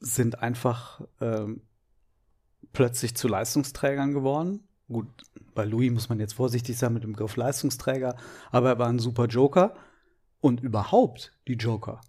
sind 0.00 0.40
einfach 0.40 1.02
ähm, 1.20 1.62
plötzlich 2.72 3.14
zu 3.14 3.28
Leistungsträgern 3.28 4.12
geworden. 4.12 4.66
Gut, 4.88 5.08
bei 5.54 5.64
Louis 5.64 5.92
muss 5.92 6.08
man 6.08 6.18
jetzt 6.18 6.34
vorsichtig 6.34 6.76
sein 6.76 6.92
mit 6.92 7.04
dem 7.04 7.12
Begriff 7.12 7.36
Leistungsträger, 7.36 8.16
aber 8.50 8.70
er 8.70 8.78
war 8.78 8.88
ein 8.88 8.98
super 8.98 9.26
Joker 9.26 9.76
und 10.40 10.60
überhaupt 10.60 11.32
die 11.48 11.54
Joker. 11.54 12.00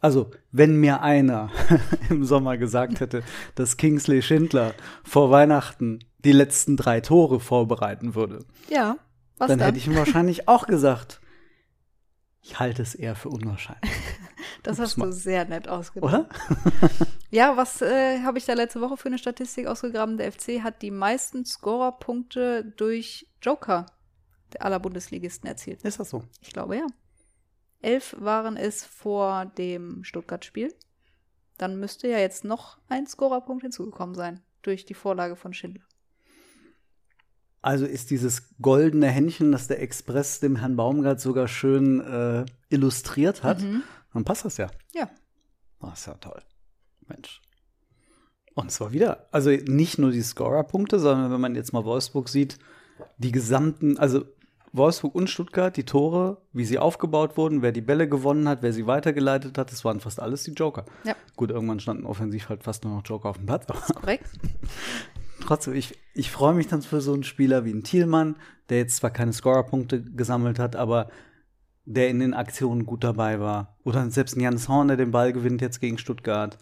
Also, 0.00 0.30
wenn 0.52 0.76
mir 0.76 1.02
einer 1.02 1.50
im 2.10 2.24
Sommer 2.24 2.56
gesagt 2.56 3.00
hätte, 3.00 3.22
dass 3.54 3.76
Kingsley 3.76 4.22
Schindler 4.22 4.74
vor 5.02 5.30
Weihnachten 5.30 6.00
die 6.18 6.32
letzten 6.32 6.76
drei 6.76 7.00
Tore 7.00 7.40
vorbereiten 7.40 8.14
würde, 8.14 8.44
ja, 8.68 8.96
dann, 9.38 9.48
dann 9.48 9.60
hätte 9.60 9.78
ich 9.78 9.86
ihm 9.86 9.96
wahrscheinlich 9.96 10.48
auch 10.48 10.66
gesagt, 10.66 11.20
ich 12.42 12.58
halte 12.58 12.82
es 12.82 12.94
eher 12.94 13.14
für 13.14 13.28
unwahrscheinlich. 13.28 13.90
das 14.62 14.78
hast 14.78 14.96
du 14.96 15.12
sehr 15.12 15.44
nett 15.44 15.68
ausgedrückt. 15.68 16.14
Oder? 16.14 16.28
ja, 17.30 17.56
was 17.56 17.82
äh, 17.82 18.22
habe 18.22 18.38
ich 18.38 18.46
da 18.46 18.54
letzte 18.54 18.80
Woche 18.80 18.96
für 18.96 19.08
eine 19.08 19.18
Statistik 19.18 19.66
ausgegraben? 19.66 20.16
Der 20.16 20.32
FC 20.32 20.62
hat 20.62 20.82
die 20.82 20.90
meisten 20.90 21.44
Scorerpunkte 21.44 22.72
durch 22.76 23.28
Joker 23.42 23.86
aller 24.60 24.80
Bundesligisten 24.80 25.48
erzielt. 25.48 25.82
Ist 25.82 26.00
das 26.00 26.10
so? 26.10 26.24
Ich 26.40 26.52
glaube 26.52 26.76
ja. 26.76 26.86
Elf 27.80 28.16
waren 28.18 28.56
es 28.56 28.84
vor 28.84 29.46
dem 29.56 30.02
Stuttgart-Spiel. 30.04 30.74
Dann 31.56 31.78
müsste 31.78 32.08
ja 32.08 32.18
jetzt 32.18 32.44
noch 32.44 32.78
ein 32.88 33.06
Scorerpunkt 33.06 33.62
hinzugekommen 33.62 34.14
sein 34.14 34.40
durch 34.62 34.84
die 34.84 34.94
Vorlage 34.94 35.36
von 35.36 35.52
Schindler. 35.52 35.84
Also 37.60 37.86
ist 37.86 38.10
dieses 38.10 38.54
goldene 38.60 39.08
Händchen, 39.08 39.50
das 39.50 39.66
der 39.66 39.82
Express 39.82 40.40
dem 40.40 40.56
Herrn 40.56 40.76
Baumgart 40.76 41.20
sogar 41.20 41.48
schön 41.48 42.00
äh, 42.00 42.46
illustriert 42.68 43.42
hat, 43.42 43.60
mhm. 43.60 43.82
dann 44.12 44.24
passt 44.24 44.44
das 44.44 44.56
ja. 44.56 44.70
Ja. 44.94 45.10
Das 45.80 45.90
ah, 45.90 45.92
ist 45.92 46.06
ja 46.06 46.14
toll. 46.14 46.42
Mensch. 47.06 47.40
Und 48.54 48.72
zwar 48.72 48.92
wieder, 48.92 49.28
also 49.32 49.50
nicht 49.50 49.98
nur 49.98 50.10
die 50.10 50.22
Scorerpunkte, 50.22 50.98
sondern 50.98 51.30
wenn 51.30 51.40
man 51.40 51.54
jetzt 51.54 51.72
mal 51.72 51.84
Wolfsburg 51.84 52.28
sieht, 52.28 52.58
die 53.18 53.32
gesamten, 53.32 53.98
also 53.98 54.24
Wolfsburg 54.72 55.14
und 55.14 55.30
Stuttgart, 55.30 55.76
die 55.76 55.84
Tore, 55.84 56.42
wie 56.52 56.64
sie 56.64 56.78
aufgebaut 56.78 57.36
wurden, 57.36 57.62
wer 57.62 57.72
die 57.72 57.80
Bälle 57.80 58.08
gewonnen 58.08 58.48
hat, 58.48 58.62
wer 58.62 58.72
sie 58.72 58.86
weitergeleitet 58.86 59.56
hat, 59.58 59.72
das 59.72 59.84
waren 59.84 60.00
fast 60.00 60.20
alles 60.20 60.44
die 60.44 60.52
Joker. 60.52 60.84
Ja. 61.04 61.16
Gut, 61.36 61.50
irgendwann 61.50 61.80
standen 61.80 62.04
offensiv 62.04 62.48
halt 62.48 62.64
fast 62.64 62.84
nur 62.84 62.94
noch 62.94 63.06
Joker 63.06 63.30
auf 63.30 63.38
dem 63.38 63.46
Platz. 63.46 63.66
korrekt. 63.94 64.28
Trotzdem, 65.40 65.74
ich, 65.74 65.96
ich 66.14 66.30
freue 66.30 66.54
mich 66.54 66.66
dann 66.66 66.82
für 66.82 67.00
so 67.00 67.14
einen 67.14 67.24
Spieler 67.24 67.64
wie 67.64 67.70
einen 67.70 67.84
Thielmann, 67.84 68.36
der 68.68 68.78
jetzt 68.78 68.96
zwar 68.96 69.10
keine 69.10 69.32
Scorerpunkte 69.32 70.02
gesammelt 70.02 70.58
hat, 70.58 70.76
aber 70.76 71.08
der 71.84 72.10
in 72.10 72.20
den 72.20 72.34
Aktionen 72.34 72.84
gut 72.84 73.02
dabei 73.02 73.40
war. 73.40 73.78
Oder 73.82 74.10
selbst 74.10 74.36
ein 74.36 74.40
Janis 74.40 74.68
Horn, 74.68 74.88
der 74.88 74.98
den 74.98 75.10
Ball 75.10 75.32
gewinnt 75.32 75.62
jetzt 75.62 75.80
gegen 75.80 75.96
Stuttgart. 75.96 76.58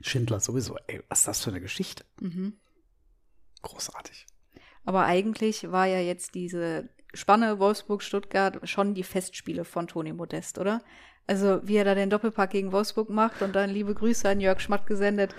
Schindler 0.00 0.38
sowieso. 0.38 0.76
Ey, 0.86 1.02
was 1.08 1.20
ist 1.20 1.28
das 1.28 1.42
für 1.42 1.50
eine 1.50 1.60
Geschichte? 1.60 2.04
Mhm. 2.20 2.54
Großartig. 3.62 4.26
Aber 4.84 5.04
eigentlich 5.04 5.72
war 5.72 5.86
ja 5.86 5.98
jetzt 5.98 6.36
diese 6.36 6.88
Spanne 7.16 7.58
Wolfsburg-Stuttgart 7.58 8.68
schon 8.68 8.94
die 8.94 9.02
Festspiele 9.02 9.64
von 9.64 9.86
Toni 9.86 10.12
Modest, 10.12 10.58
oder? 10.58 10.82
Also, 11.26 11.60
wie 11.64 11.76
er 11.76 11.84
da 11.84 11.94
den 11.94 12.10
Doppelpack 12.10 12.50
gegen 12.50 12.72
Wolfsburg 12.72 13.10
macht 13.10 13.42
und 13.42 13.56
dann 13.56 13.70
liebe 13.70 13.94
Grüße 13.94 14.28
an 14.28 14.40
Jörg 14.40 14.60
Schmatt 14.60 14.86
gesendet. 14.86 15.34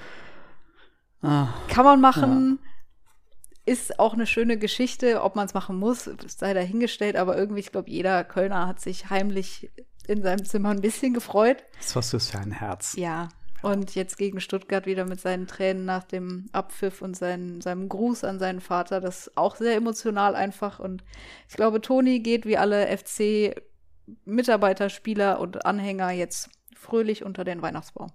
Ah, 1.22 1.48
Kann 1.70 1.86
man 1.86 2.02
machen. 2.02 2.60
Ja. 2.62 3.74
Ist 3.74 4.00
auch 4.00 4.14
eine 4.14 4.28
schöne 4.28 4.58
Geschichte. 4.58 5.24
Ob 5.24 5.36
man 5.36 5.46
es 5.46 5.54
machen 5.54 5.78
muss, 5.78 6.10
sei 6.28 6.54
dahingestellt. 6.54 7.16
Aber 7.16 7.38
irgendwie, 7.38 7.60
ich 7.62 7.72
glaube, 7.72 7.90
jeder 7.90 8.24
Kölner 8.24 8.68
hat 8.68 8.80
sich 8.80 9.10
heimlich 9.10 9.70
in 10.08 10.22
seinem 10.22 10.46
Zimmer 10.46 10.70
ein 10.70 10.82
bisschen 10.82 11.14
gefreut. 11.14 11.64
Das 11.94 12.14
ist 12.14 12.32
für 12.32 12.40
ein 12.40 12.52
Herz. 12.52 12.96
Ja, 12.98 13.30
und 13.62 13.96
jetzt 13.96 14.18
gegen 14.18 14.40
Stuttgart 14.40 14.86
wieder 14.86 15.06
mit 15.06 15.20
seinen 15.20 15.48
Tränen 15.48 15.86
nach 15.86 16.04
dem 16.04 16.48
Abpfiff 16.52 17.02
und 17.02 17.16
seinen, 17.18 17.62
seinem 17.62 17.90
Gruß 17.90 18.24
an 18.24 18.40
seinen 18.40 18.62
Vater. 18.62 19.02
Das 19.02 19.28
ist 19.28 19.38
auch 19.38 19.56
sehr 19.56 19.76
emotional 19.76 20.36
einfach. 20.36 20.80
Und 20.80 21.04
ich 21.50 21.56
glaube, 21.56 21.82
Toni 21.82 22.20
geht 22.20 22.46
wie 22.46 22.58
alle 22.58 22.88
FC-Mitarbeiter, 22.96 24.90
Spieler 24.90 25.40
und 25.40 25.66
Anhänger 25.66 26.12
jetzt 26.12 26.50
fröhlich 26.76 27.24
unter 27.26 27.44
den 27.44 27.62
Weihnachtsbaum. 27.62 28.12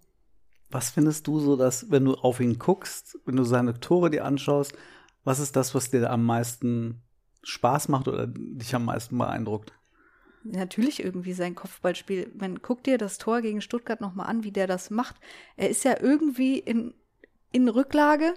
Was 0.71 0.91
findest 0.91 1.27
du 1.27 1.41
so, 1.41 1.57
dass, 1.57 1.91
wenn 1.91 2.05
du 2.05 2.15
auf 2.15 2.41
ihn 2.41 2.59
guckst, 2.59 3.19
wenn 3.27 3.37
du 3.37 3.45
seine 3.45 3.79
Tore 3.81 4.11
dir 4.11 4.25
anschaust, 4.25 4.75
was 5.25 5.39
ist 5.39 5.57
das, 5.57 5.75
was 5.75 5.91
dir 5.91 6.11
am 6.11 6.25
meisten 6.25 7.03
Spaß 7.43 7.89
macht 7.89 8.09
oder 8.09 8.27
dich 8.27 8.75
am 8.75 8.85
meisten 8.85 9.19
beeindruckt? 9.19 9.73
Natürlich 10.45 11.03
irgendwie 11.03 11.33
sein 11.33 11.55
Kopfballspiel. 11.55 12.33
Man 12.39 12.57
guckt 12.57 12.87
dir 12.87 12.99
das 12.99 13.19
Tor 13.19 13.41
gegen 13.41 13.61
Stuttgart 13.61 14.01
nochmal 14.01 14.27
an, 14.27 14.45
wie 14.45 14.53
der 14.53 14.67
das 14.67 14.91
macht. 14.91 15.17
Er 15.57 15.71
ist 15.71 15.85
ja 15.85 15.97
irgendwie 16.01 16.59
in, 16.59 16.95
in 17.51 17.69
Rücklage 17.69 18.35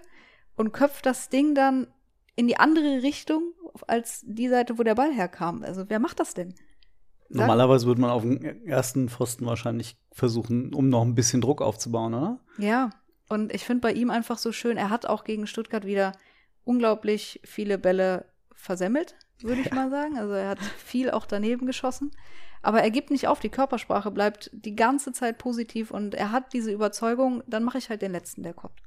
und 0.55 0.71
köpft 0.71 1.05
das 1.05 1.29
Ding 1.29 1.55
dann 1.55 1.87
in 2.35 2.47
die 2.47 2.57
andere 2.57 3.01
Richtung 3.03 3.53
als 3.87 4.23
die 4.25 4.49
Seite, 4.49 4.77
wo 4.77 4.83
der 4.83 4.95
Ball 4.95 5.13
herkam. 5.13 5.63
Also 5.63 5.85
wer 5.87 5.99
macht 5.99 6.19
das 6.19 6.33
denn? 6.33 6.53
Sag 7.29 7.39
Normalerweise 7.39 7.87
würde 7.87 8.01
man 8.01 8.11
auf 8.11 8.21
dem 8.21 8.65
ersten 8.65 9.09
Pfosten 9.09 9.45
wahrscheinlich 9.45 9.97
versuchen, 10.11 10.73
um 10.73 10.89
noch 10.89 11.01
ein 11.01 11.15
bisschen 11.15 11.41
Druck 11.41 11.61
aufzubauen, 11.61 12.13
oder? 12.13 12.39
Ja, 12.57 12.91
Und 13.29 13.53
ich 13.53 13.63
finde 13.63 13.81
bei 13.81 13.93
ihm 13.93 14.11
einfach 14.11 14.37
so 14.37 14.51
schön, 14.51 14.77
er 14.77 14.89
hat 14.89 15.07
auch 15.07 15.23
gegen 15.23 15.47
Stuttgart 15.47 15.85
wieder 15.85 16.11
unglaublich 16.63 17.39
viele 17.43 17.77
Bälle 17.77 18.25
versemmelt, 18.55 19.15
würde 19.41 19.61
ich 19.61 19.71
mal 19.71 19.89
sagen. 19.89 20.17
Also 20.17 20.33
er 20.33 20.49
hat 20.49 20.59
viel 20.59 21.11
auch 21.11 21.25
daneben 21.25 21.65
geschossen. 21.65 22.11
Aber 22.61 22.81
er 22.81 22.89
gibt 22.89 23.11
nicht 23.11 23.27
auf, 23.27 23.39
die 23.39 23.49
Körpersprache 23.49 24.09
bleibt 24.09 24.49
die 24.51 24.75
ganze 24.75 25.13
Zeit 25.13 25.37
positiv 25.37 25.91
und 25.91 26.15
er 26.15 26.31
hat 26.31 26.51
diese 26.51 26.71
Überzeugung, 26.71 27.43
dann 27.45 27.63
mache 27.63 27.77
ich 27.77 27.89
halt 27.89 28.01
den 28.01 28.11
letzten, 28.11 28.41
der 28.41 28.55
kommt. 28.55 28.81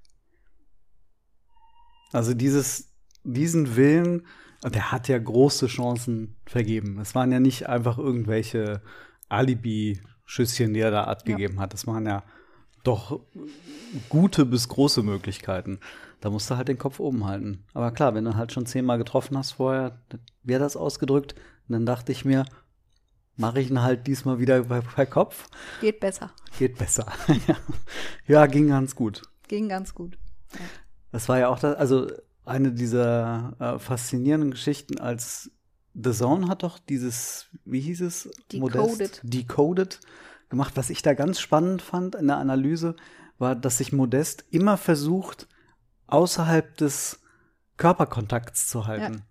Also 2.12 2.34
dieses, 2.34 2.92
diesen 3.22 3.76
Willen, 3.76 4.26
der 4.64 4.90
hat 4.90 5.06
ja 5.06 5.18
große 5.18 5.68
Chancen 5.68 6.36
vergeben. 6.46 6.98
Es 6.98 7.14
waren 7.14 7.30
ja 7.30 7.38
nicht 7.38 7.68
einfach 7.68 7.98
irgendwelche 7.98 8.82
Alibi-Schüsschen, 9.28 10.74
die 10.74 10.80
er 10.80 10.90
da 10.90 11.04
abgegeben 11.04 11.56
ja. 11.56 11.60
hat. 11.60 11.72
Das 11.72 11.86
waren 11.86 12.06
ja 12.06 12.24
doch 12.82 13.20
gute 14.08 14.44
bis 14.44 14.68
große 14.68 15.02
Möglichkeiten. 15.02 15.78
Da 16.20 16.30
musst 16.30 16.50
du 16.50 16.56
halt 16.56 16.68
den 16.68 16.78
Kopf 16.78 16.98
oben 17.00 17.24
halten. 17.24 17.64
Aber 17.74 17.92
klar, 17.92 18.14
wenn 18.14 18.24
du 18.24 18.34
halt 18.34 18.52
schon 18.52 18.66
zehnmal 18.66 18.98
getroffen 18.98 19.38
hast 19.38 19.52
vorher, 19.52 20.00
wie 20.42 20.54
hat 20.54 20.62
das 20.62 20.76
ausgedrückt? 20.76 21.34
Und 21.68 21.74
dann 21.74 21.86
dachte 21.86 22.12
ich 22.12 22.24
mir, 22.24 22.44
mache 23.36 23.60
ich 23.60 23.70
ihn 23.70 23.82
halt 23.82 24.06
diesmal 24.06 24.38
wieder 24.40 24.64
bei, 24.64 24.80
bei 24.96 25.06
Kopf. 25.06 25.48
Geht 25.80 26.00
besser. 26.00 26.30
Geht 26.58 26.76
besser. 26.76 27.06
ja. 27.46 27.56
ja, 28.26 28.46
ging 28.46 28.68
ganz 28.68 28.96
gut. 28.96 29.22
Ging 29.46 29.68
ganz 29.68 29.94
gut. 29.94 30.18
Ja. 30.52 30.60
Das 31.12 31.28
war 31.28 31.38
ja 31.38 31.48
auch 31.48 31.58
das, 31.58 31.76
also 31.76 32.08
eine 32.44 32.72
dieser 32.72 33.54
äh, 33.60 33.78
faszinierenden 33.78 34.50
Geschichten, 34.50 34.98
als 34.98 35.50
The 35.94 36.12
Zone 36.12 36.48
hat 36.48 36.62
doch 36.62 36.78
dieses, 36.78 37.48
wie 37.64 37.80
hieß 37.80 38.02
es? 38.02 38.30
Decoded. 38.52 38.76
Modest, 38.76 39.20
Decoded 39.22 40.00
gemacht. 40.48 40.76
Was 40.76 40.90
ich 40.90 41.02
da 41.02 41.14
ganz 41.14 41.40
spannend 41.40 41.82
fand 41.82 42.14
in 42.14 42.26
der 42.28 42.36
Analyse, 42.36 42.96
war, 43.38 43.54
dass 43.54 43.78
sich 43.78 43.92
Modest 43.92 44.44
immer 44.50 44.76
versucht, 44.76 45.48
außerhalb 46.08 46.76
des 46.76 47.20
Körperkontakts 47.76 48.68
zu 48.68 48.86
halten. 48.86 49.14
Ja. 49.14 49.22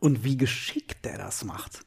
Und 0.00 0.24
wie 0.24 0.36
geschickt 0.36 1.04
der 1.04 1.18
das 1.18 1.44
macht. 1.44 1.82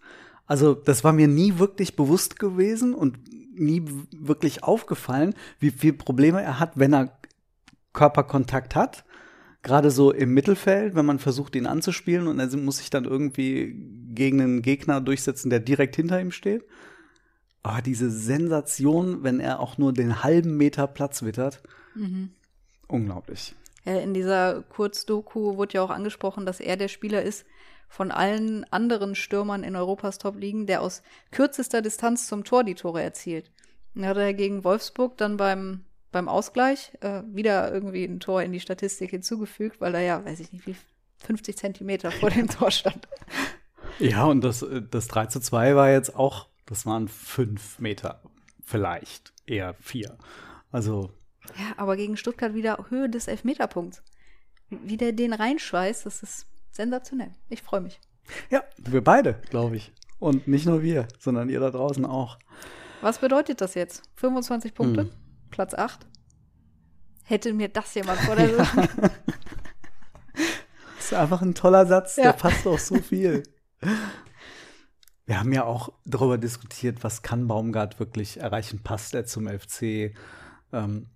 Also, 0.45 0.73
das 0.73 1.03
war 1.03 1.13
mir 1.13 1.27
nie 1.27 1.59
wirklich 1.59 1.95
bewusst 1.95 2.37
gewesen 2.37 2.93
und 2.93 3.19
nie 3.53 3.83
wirklich 4.11 4.63
aufgefallen, 4.63 5.33
wie 5.59 5.71
viele 5.71 5.93
Probleme 5.93 6.41
er 6.41 6.59
hat, 6.59 6.73
wenn 6.75 6.93
er 6.93 7.17
Körperkontakt 7.93 8.75
hat. 8.75 9.05
Gerade 9.63 9.91
so 9.91 10.11
im 10.11 10.33
Mittelfeld, 10.33 10.95
wenn 10.95 11.05
man 11.05 11.19
versucht, 11.19 11.55
ihn 11.55 11.67
anzuspielen 11.67 12.27
und 12.27 12.39
er 12.39 12.55
muss 12.57 12.77
sich 12.77 12.89
dann 12.89 13.05
irgendwie 13.05 13.75
gegen 14.13 14.41
einen 14.41 14.61
Gegner 14.61 15.01
durchsetzen, 15.01 15.49
der 15.49 15.59
direkt 15.59 15.95
hinter 15.95 16.19
ihm 16.19 16.31
steht. 16.31 16.65
Aber 17.63 17.81
diese 17.81 18.09
Sensation, 18.09 19.23
wenn 19.23 19.39
er 19.39 19.59
auch 19.59 19.77
nur 19.77 19.93
den 19.93 20.23
halben 20.23 20.57
Meter 20.57 20.87
Platz 20.87 21.21
wittert, 21.21 21.61
mhm. 21.95 22.31
unglaublich. 22.87 23.55
Ja, 23.85 23.97
in 23.99 24.13
dieser 24.13 24.61
Kurzdoku 24.63 25.57
wurde 25.57 25.73
ja 25.73 25.83
auch 25.83 25.89
angesprochen, 25.89 26.45
dass 26.45 26.59
er 26.59 26.77
der 26.77 26.87
Spieler 26.87 27.21
ist, 27.23 27.45
von 27.91 28.11
allen 28.11 28.63
anderen 28.71 29.15
Stürmern 29.15 29.63
in 29.63 29.75
Europas 29.75 30.17
Top-Ligen, 30.17 30.65
der 30.65 30.81
aus 30.81 31.03
kürzester 31.31 31.81
Distanz 31.81 32.27
zum 32.27 32.45
Tor 32.45 32.63
die 32.63 32.75
Tore 32.75 33.01
erzielt. 33.01 33.51
Und 33.93 34.05
hat 34.05 34.15
er 34.15 34.33
gegen 34.33 34.63
Wolfsburg 34.63 35.17
dann 35.17 35.35
beim, 35.35 35.83
beim 36.11 36.29
Ausgleich 36.29 36.93
äh, 37.01 37.23
wieder 37.25 37.73
irgendwie 37.73 38.05
ein 38.05 38.21
Tor 38.21 38.41
in 38.43 38.53
die 38.53 38.61
Statistik 38.61 39.09
hinzugefügt, 39.09 39.81
weil 39.81 39.93
er 39.95 40.01
ja, 40.01 40.23
weiß 40.23 40.39
ich 40.39 40.53
nicht, 40.53 40.65
wie 40.65 40.75
50 41.25 41.57
Zentimeter 41.57 42.11
vor 42.11 42.29
dem 42.29 42.47
Tor 42.49 42.71
stand. 42.71 43.09
Ja, 43.99 44.23
und 44.25 44.41
das, 44.41 44.61
äh, 44.61 44.81
das 44.89 45.09
3 45.09 45.25
zu 45.25 45.41
2 45.41 45.75
war 45.75 45.91
jetzt 45.91 46.15
auch, 46.15 46.47
das 46.65 46.85
waren 46.85 47.09
fünf 47.09 47.77
Meter, 47.79 48.21
vielleicht 48.63 49.33
eher 49.45 49.73
vier. 49.73 50.17
Also. 50.71 51.11
Ja, 51.57 51.73
aber 51.77 51.95
gegen 51.95 52.17
Stuttgart 52.17 52.53
wieder 52.53 52.85
Höhe 52.89 53.09
des 53.09 53.27
Elfmeterpunkts. 53.27 54.03
Wie 54.69 54.97
der 54.97 55.11
den 55.11 55.33
reinschweißt, 55.33 56.05
das 56.05 56.23
ist 56.23 56.47
sensationell. 56.71 57.31
Ich 57.49 57.61
freue 57.61 57.81
mich. 57.81 57.99
Ja, 58.49 58.63
wir 58.77 59.03
beide, 59.03 59.41
glaube 59.49 59.75
ich. 59.75 59.91
Und 60.19 60.47
nicht 60.47 60.65
nur 60.65 60.81
wir, 60.81 61.07
sondern 61.19 61.49
ihr 61.49 61.59
da 61.59 61.71
draußen 61.71 62.05
auch. 62.05 62.37
Was 63.01 63.19
bedeutet 63.19 63.59
das 63.59 63.73
jetzt? 63.73 64.03
25 64.15 64.73
Punkte, 64.73 65.01
hm. 65.01 65.11
Platz 65.49 65.73
8. 65.73 66.05
Hätte 67.23 67.53
mir 67.53 67.69
das 67.69 67.93
jemand 67.95 68.19
vor 68.19 68.35
der 68.35 68.49
Saison. 68.49 68.87
das 70.97 71.05
ist 71.05 71.13
einfach 71.13 71.41
ein 71.41 71.55
toller 71.55 71.85
Satz, 71.87 72.17
ja. 72.17 72.23
der 72.23 72.33
passt 72.33 72.67
auch 72.67 72.79
so 72.79 72.95
viel. 72.95 73.43
Wir 75.25 75.39
haben 75.39 75.53
ja 75.53 75.63
auch 75.63 75.93
darüber 76.05 76.37
diskutiert, 76.37 77.03
was 77.03 77.21
kann 77.23 77.47
Baumgart 77.47 77.99
wirklich 77.99 78.39
erreichen? 78.39 78.83
Passt 78.83 79.15
er 79.15 79.25
zum 79.25 79.47
FC? 79.47 80.13
Ähm, 80.73 81.07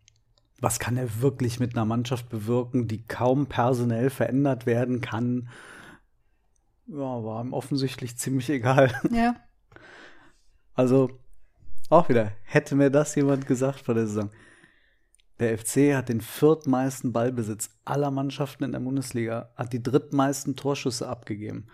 was 0.59 0.79
kann 0.79 0.97
er 0.97 1.21
wirklich 1.21 1.59
mit 1.59 1.75
einer 1.75 1.85
Mannschaft 1.85 2.29
bewirken, 2.29 2.87
die 2.87 3.05
kaum 3.05 3.47
personell 3.47 4.09
verändert 4.09 4.65
werden 4.65 5.01
kann? 5.01 5.49
Ja, 6.87 7.23
war 7.23 7.43
ihm 7.43 7.53
offensichtlich 7.53 8.17
ziemlich 8.17 8.49
egal. 8.49 8.91
Ja. 9.11 9.35
Also, 10.77 11.09
auch 11.89 12.09
wieder, 12.09 12.33
hätte 12.43 12.75
mir 12.75 12.89
das 12.89 13.15
jemand 13.15 13.47
gesagt 13.47 13.79
vor 13.79 13.95
der 13.95 14.07
Saison. 14.07 14.29
Der 15.39 15.57
FC 15.57 15.95
hat 15.95 16.09
den 16.09 16.19
viertmeisten 16.19 17.13
Ballbesitz 17.13 17.69
aller 17.85 18.11
Mannschaften 18.11 18.65
in 18.65 18.73
der 18.73 18.81
Bundesliga, 18.81 19.53
hat 19.55 19.71
die 19.71 19.81
drittmeisten 19.81 20.57
Torschüsse 20.57 21.07
abgegeben. 21.07 21.67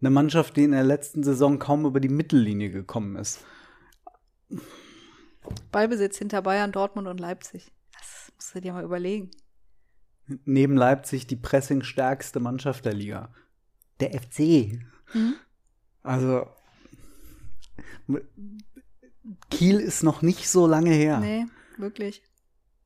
Eine 0.00 0.10
Mannschaft, 0.10 0.56
die 0.56 0.64
in 0.64 0.72
der 0.72 0.82
letzten 0.82 1.22
Saison 1.22 1.60
kaum 1.60 1.86
über 1.86 2.00
die 2.00 2.08
Mittellinie 2.08 2.70
gekommen 2.70 3.14
ist. 3.14 3.44
Ballbesitz 5.70 6.18
hinter 6.18 6.42
Bayern, 6.42 6.72
Dortmund 6.72 7.06
und 7.06 7.20
Leipzig. 7.20 7.70
Musst 8.36 8.54
du 8.54 8.60
dir 8.60 8.72
mal 8.72 8.84
überlegen. 8.84 9.30
Neben 10.44 10.76
Leipzig 10.76 11.26
die 11.26 11.36
pressingstärkste 11.36 12.40
Mannschaft 12.40 12.84
der 12.84 12.94
Liga. 12.94 13.32
Der 14.00 14.12
FC. 14.12 14.78
Mhm. 15.12 15.34
Also 16.02 16.46
Kiel 19.50 19.80
ist 19.80 20.02
noch 20.02 20.22
nicht 20.22 20.48
so 20.48 20.66
lange 20.66 20.90
her. 20.90 21.20
Nee, 21.20 21.46
wirklich. 21.76 22.22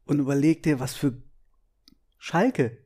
Und 0.07 0.19
überleg 0.19 0.63
dir, 0.63 0.81
was 0.81 0.95
für 0.95 1.15
Schalke. 2.19 2.79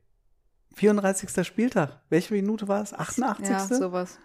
34. 0.75 1.45
Spieltag. 1.45 2.01
Welche 2.09 2.33
Minute 2.33 2.67
war 2.67 2.81
es? 2.81 2.93
88. 2.93 3.49
Ja, 3.49 3.65
sowas. 3.65 4.19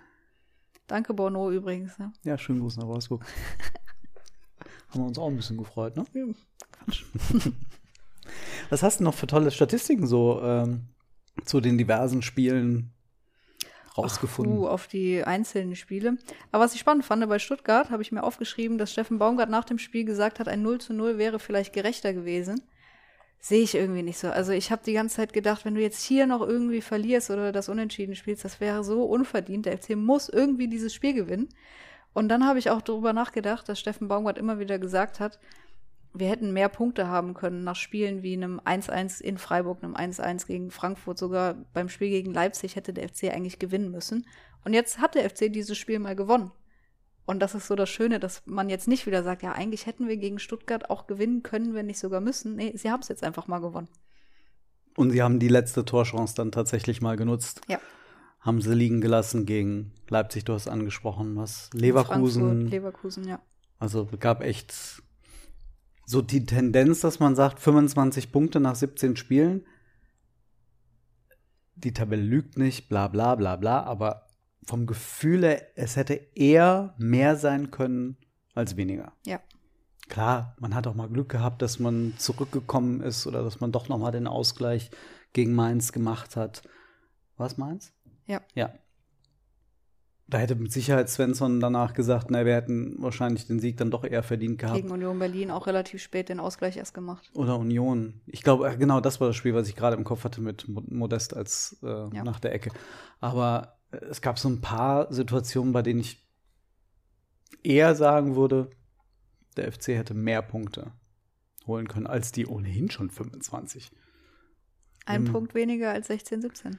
Danke, 0.87 1.14
Bono 1.14 1.51
übrigens. 1.51 1.99
Ne? 1.99 2.12
Ja, 2.23 2.38
schönen 2.38 2.61
Gruß 2.61 2.77
nach 2.77 2.87
Wolfsburg. 2.87 3.25
Haben 4.90 5.01
wir 5.01 5.07
uns 5.07 5.19
auch 5.19 5.29
ein 5.29 5.37
bisschen 5.37 5.57
gefreut, 5.57 5.97
ne? 5.97 6.05
Ja. 6.12 6.27
Was 8.70 8.83
hast 8.83 9.00
du 9.00 9.05
noch 9.05 9.14
für 9.14 9.27
tolle 9.27 9.50
Statistiken 9.50 10.07
so 10.07 10.40
ähm, 10.42 10.88
zu 11.44 11.61
den 11.61 11.79
diversen 11.79 12.22
Spielen 12.22 12.92
rausgefunden? 13.96 14.57
Ach, 14.57 14.61
uh, 14.62 14.68
auf 14.68 14.87
die 14.87 15.24
einzelnen 15.24 15.77
Spiele. 15.77 16.16
Aber 16.53 16.64
was 16.64 16.74
ich 16.74 16.81
spannend 16.81 17.05
fand, 17.05 17.27
bei 17.29 17.38
Stuttgart 17.38 17.90
habe 17.90 18.03
ich 18.03 18.12
mir 18.12 18.22
aufgeschrieben, 18.22 18.79
dass 18.79 18.92
Steffen 18.92 19.18
Baumgart 19.18 19.50
nach 19.50 19.64
dem 19.64 19.79
Spiel 19.79 20.05
gesagt 20.05 20.40
hat, 20.40 20.48
ein 20.48 20.62
0 20.62 20.81
zu 20.81 20.92
0 20.92 21.18
wäre 21.18 21.38
vielleicht 21.38 21.72
gerechter 21.72 22.12
gewesen. 22.12 22.62
Sehe 23.40 23.62
ich 23.62 23.74
irgendwie 23.74 24.03
nicht 24.03 24.18
so. 24.18 24.29
Also 24.29 24.53
ich 24.53 24.72
habe 24.72 24.83
die 24.87 24.94
ganze 24.94 25.16
Zeit 25.16 25.35
gedacht, 25.35 25.66
wenn 25.66 25.74
du 25.74 25.83
jetzt 25.83 26.03
hier 26.03 26.27
noch 26.27 26.40
irgendwie 26.40 26.81
verlierst 26.81 27.31
oder 27.31 27.53
das 27.53 27.68
Unentschieden 27.68 28.14
spielst, 28.14 28.44
das 28.44 28.59
wäre 28.59 28.83
so 28.83 29.05
unverdient. 29.05 29.66
Der 29.66 29.77
FC 29.77 29.96
muss 29.96 30.31
irgendwie 30.31 30.66
dieses 30.66 30.94
Spiel 30.94 31.12
gewinnen. 31.12 31.50
Und 32.14 32.29
dann 32.29 32.46
habe 32.46 32.59
ich 32.59 32.70
auch 32.70 32.81
darüber 32.81 33.12
nachgedacht, 33.12 33.68
dass 33.68 33.79
Steffen 33.79 34.09
Baumgart 34.09 34.38
immer 34.38 34.59
wieder 34.59 34.79
gesagt 34.79 35.20
hat, 35.20 35.38
wir 36.14 36.29
hätten 36.29 36.53
mehr 36.53 36.68
Punkte 36.68 37.09
haben 37.09 37.35
können 37.35 37.64
nach 37.64 37.74
Spielen 37.74 38.22
wie 38.22 38.35
einem 38.35 38.61
1-1 38.61 39.20
in 39.20 39.37
Freiburg, 39.37 39.83
einem 39.83 39.96
1-1 39.96 40.46
gegen 40.46 40.70
Frankfurt, 40.70 41.18
sogar 41.18 41.55
beim 41.72 41.88
Spiel 41.88 42.09
gegen 42.09 42.33
Leipzig 42.33 42.77
hätte 42.77 42.92
der 42.92 43.09
FC 43.09 43.24
eigentlich 43.24 43.59
gewinnen 43.59 43.90
müssen. 43.90 44.27
Und 44.64 44.74
jetzt 44.74 45.00
hat 45.00 45.16
der 45.16 45.29
FC 45.29 45.53
dieses 45.53 45.77
Spiel 45.77 45.98
mal 45.98 46.14
gewonnen. 46.14 46.53
Und 47.27 47.40
das 47.40 47.55
ist 47.55 47.66
so 47.66 47.74
das 47.74 47.90
Schöne, 47.90 48.20
dass 48.20 48.42
man 48.46 48.68
jetzt 48.68 48.87
nicht 48.87 49.07
wieder 49.07 49.22
sagt, 49.24 49.42
ja, 49.42 49.53
eigentlich 49.53 49.87
hätten 49.87 50.07
wir 50.07 50.16
gegen 50.16 50.38
Stuttgart 50.38 50.88
auch 50.88 51.07
gewinnen 51.07 51.42
können, 51.42 51.74
wenn 51.74 51.87
nicht 51.87 51.98
sogar 51.98 52.20
müssen. 52.20 52.57
Nee, 52.57 52.72
sie 52.77 52.90
haben 52.90 53.00
es 53.00 53.09
jetzt 53.09 53.24
einfach 53.24 53.48
mal 53.48 53.61
gewonnen. 53.61 53.88
Und 54.96 55.11
sie 55.11 55.22
haben 55.22 55.40
die 55.40 55.48
letzte 55.48 55.85
Torchance 55.85 56.35
dann 56.37 56.53
tatsächlich 56.53 57.03
mal 57.03 57.16
genutzt. 57.16 57.62
Ja. 57.68 57.81
Haben 58.38 58.61
sie 58.61 58.74
liegen 58.74 59.00
gelassen 59.00 59.46
gegen 59.46 59.92
Leipzig, 60.09 60.44
du 60.44 60.53
hast 60.53 60.68
angesprochen, 60.68 61.35
was? 61.35 61.70
Leverkusen. 61.72 62.42
Frankfurt, 62.42 62.70
Leverkusen, 62.70 63.27
ja. 63.27 63.40
Also 63.79 64.07
gab 64.20 64.42
echt 64.42 65.03
so 66.07 66.23
die 66.23 66.45
Tendenz, 66.45 67.01
dass 67.01 67.21
man 67.21 67.35
sagt, 67.35 67.61
25 67.61 68.33
Punkte 68.33 68.61
nach 68.61 68.75
17 68.75 69.17
Spielen. 69.17 69.67
Die 71.77 71.93
Tabelle 71.93 72.23
lügt 72.23 72.57
nicht, 72.57 72.88
bla 72.88 73.09
bla 73.09 73.35
bla 73.35 73.57
bla, 73.57 73.83
aber 73.83 74.27
vom 74.64 74.87
Gefühl 74.87 75.45
es 75.75 75.97
hätte 75.97 76.14
eher 76.35 76.95
mehr 76.99 77.37
sein 77.37 77.71
können 77.71 78.17
als 78.55 78.77
weniger. 78.77 79.12
Ja. 79.27 79.40
Klar, 80.09 80.55
man 80.61 80.75
hat 80.75 80.87
auch 80.87 80.95
mal 80.95 81.09
Glück 81.09 81.31
gehabt, 81.31 81.62
dass 81.62 81.79
man 81.79 82.14
zurückgekommen 82.19 83.01
ist 83.01 83.27
oder 83.27 83.43
dass 83.43 83.61
man 83.61 83.73
doch 83.73 83.88
noch 83.88 83.99
mal 83.99 84.11
den 84.11 84.27
Ausgleich 84.27 84.90
gegen 85.33 85.55
Mainz 85.55 85.93
gemacht 85.93 86.37
hat. 86.37 86.62
Was 87.37 87.57
Mainz? 87.57 87.93
Ja. 88.27 88.43
Ja. 88.55 88.73
Da 90.26 90.38
hätte 90.38 90.54
mit 90.54 90.72
Sicherheit 90.72 91.10
Svensson 91.10 91.60
danach 91.60 91.92
gesagt, 91.92 92.30
na, 92.30 92.46
wir 92.46 92.54
hätten 92.54 92.96
wahrscheinlich 92.98 93.46
den 93.46 93.60
Sieg 93.60 93.76
dann 93.76 93.90
doch 93.90 94.04
eher 94.04 94.22
verdient 94.22 94.58
gehabt. 94.58 94.76
Gegen 94.76 94.90
Union 94.90 95.18
Berlin 95.18 95.50
auch 95.50 95.66
relativ 95.66 96.02
spät 96.02 96.28
den 96.30 96.40
Ausgleich 96.40 96.76
erst 96.78 96.94
gemacht. 96.94 97.30
Oder 97.34 97.58
Union. 97.58 98.22
Ich 98.26 98.42
glaube, 98.42 98.68
äh, 98.70 98.76
genau 98.76 99.00
das 99.00 99.20
war 99.20 99.26
das 99.28 99.37
Spiel, 99.37 99.54
was 99.54 99.68
ich 99.68 99.76
gerade 99.76 99.96
im 99.96 100.04
Kopf 100.04 100.24
hatte 100.24 100.40
mit 100.40 100.66
Modest 100.68 101.37
als 101.37 101.76
äh, 101.82 101.87
Ja. 101.87 102.24
nach 102.24 102.40
der 102.40 102.54
Ecke. 102.54 102.70
Aber 103.20 103.76
äh, 103.92 103.96
es 104.06 104.22
gab 104.22 104.38
so 104.38 104.48
ein 104.48 104.60
paar 104.62 105.12
Situationen, 105.12 105.72
bei 105.72 105.82
denen 105.82 106.00
ich 106.00 106.26
eher 107.62 107.94
sagen 107.94 108.34
würde, 108.37 108.70
der 109.56 109.70
FC 109.72 109.88
hätte 109.88 110.14
mehr 110.14 110.42
Punkte 110.42 110.92
holen 111.66 111.87
können 111.88 112.06
als 112.06 112.32
die 112.32 112.46
ohnehin 112.46 112.90
schon 112.90 113.10
25. 113.10 113.90
Ein 115.06 115.24
Mhm. 115.24 115.32
Punkt 115.32 115.54
weniger 115.54 115.90
als 115.92 116.08
16, 116.08 116.42
17. 116.42 116.78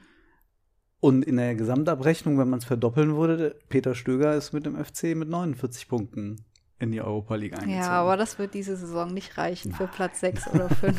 Und 1.05 1.23
in 1.23 1.37
der 1.37 1.53
Gesamtabrechnung, 1.53 2.39
wenn 2.39 2.49
man 2.49 2.57
es 2.57 2.65
verdoppeln 2.65 3.15
würde, 3.15 3.55
Peter 3.69 3.93
Stöger 3.93 4.33
ist 4.33 4.53
mit 4.53 4.65
dem 4.65 4.75
FC 4.83 5.15
mit 5.15 5.29
49 5.29 5.87
Punkten 5.87 6.43
in 6.79 6.91
die 6.91 6.99
Europa 6.99 7.35
League 7.35 7.53
eingezogen. 7.53 7.77
Ja, 7.77 7.91
aber 7.91 8.17
das 8.17 8.39
wird 8.39 8.55
diese 8.55 8.75
Saison 8.75 9.13
nicht 9.13 9.37
reichen 9.37 9.71
für 9.71 9.85
Platz 9.85 10.21
6 10.21 10.47
oder 10.53 10.67
5. 10.67 10.97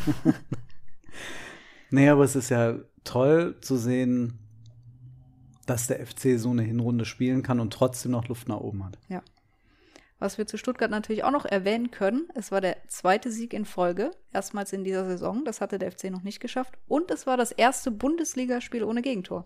Nee, 1.89 2.07
aber 2.07 2.23
es 2.23 2.37
ist 2.37 2.47
ja 2.47 2.75
toll 3.03 3.57
zu 3.59 3.75
sehen, 3.75 4.39
dass 5.65 5.87
der 5.87 6.07
FC 6.07 6.39
so 6.39 6.51
eine 6.51 6.61
Hinrunde 6.61 7.03
spielen 7.03 7.43
kann 7.43 7.59
und 7.59 7.73
trotzdem 7.73 8.13
noch 8.13 8.29
Luft 8.29 8.47
nach 8.47 8.61
oben 8.61 8.85
hat. 8.85 8.97
ja. 9.09 9.21
Was 10.19 10.37
wir 10.37 10.47
zu 10.47 10.57
Stuttgart 10.57 10.89
natürlich 10.89 11.25
auch 11.25 11.31
noch 11.31 11.45
erwähnen 11.45 11.91
können, 11.91 12.29
es 12.33 12.49
war 12.49 12.61
der 12.61 12.77
zweite 12.87 13.29
Sieg 13.29 13.53
in 13.53 13.65
Folge, 13.65 14.11
erstmals 14.31 14.71
in 14.71 14.85
dieser 14.85 15.05
Saison. 15.05 15.43
Das 15.43 15.59
hatte 15.59 15.77
der 15.77 15.91
FC 15.91 16.05
noch 16.05 16.23
nicht 16.23 16.39
geschafft. 16.39 16.75
Und 16.87 17.11
es 17.11 17.27
war 17.27 17.35
das 17.35 17.51
erste 17.51 17.91
Bundesligaspiel 17.91 18.85
ohne 18.85 19.01
Gegentor. 19.01 19.43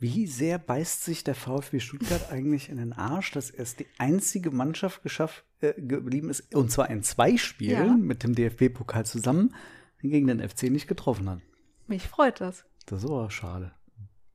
Wie 0.00 0.26
sehr 0.26 0.58
beißt 0.58 1.04
sich 1.04 1.24
der 1.24 1.34
VfB 1.34 1.78
Stuttgart 1.78 2.32
eigentlich 2.32 2.68
in 2.70 2.78
den 2.78 2.94
Arsch, 2.94 3.32
dass 3.32 3.50
erst 3.50 3.80
die 3.80 3.86
einzige 3.98 4.50
Mannschaft 4.50 5.02
geschafft 5.02 5.44
äh, 5.60 5.74
geblieben 5.80 6.30
ist, 6.30 6.54
und 6.54 6.72
zwar 6.72 6.88
in 6.90 7.02
zwei 7.02 7.36
Spielen 7.36 7.86
Ja. 7.86 7.92
mit 7.94 8.22
dem 8.22 8.34
DFB-Pokal 8.34 9.04
zusammen, 9.04 9.54
gegen 10.00 10.26
den 10.26 10.40
FC 10.48 10.64
nicht 10.64 10.88
getroffen 10.88 11.28
hat. 11.28 11.40
Mich 11.86 12.08
freut 12.08 12.40
das. 12.40 12.64
Das 12.86 13.04
ist 13.04 13.10
aber 13.10 13.30
schade. 13.30 13.72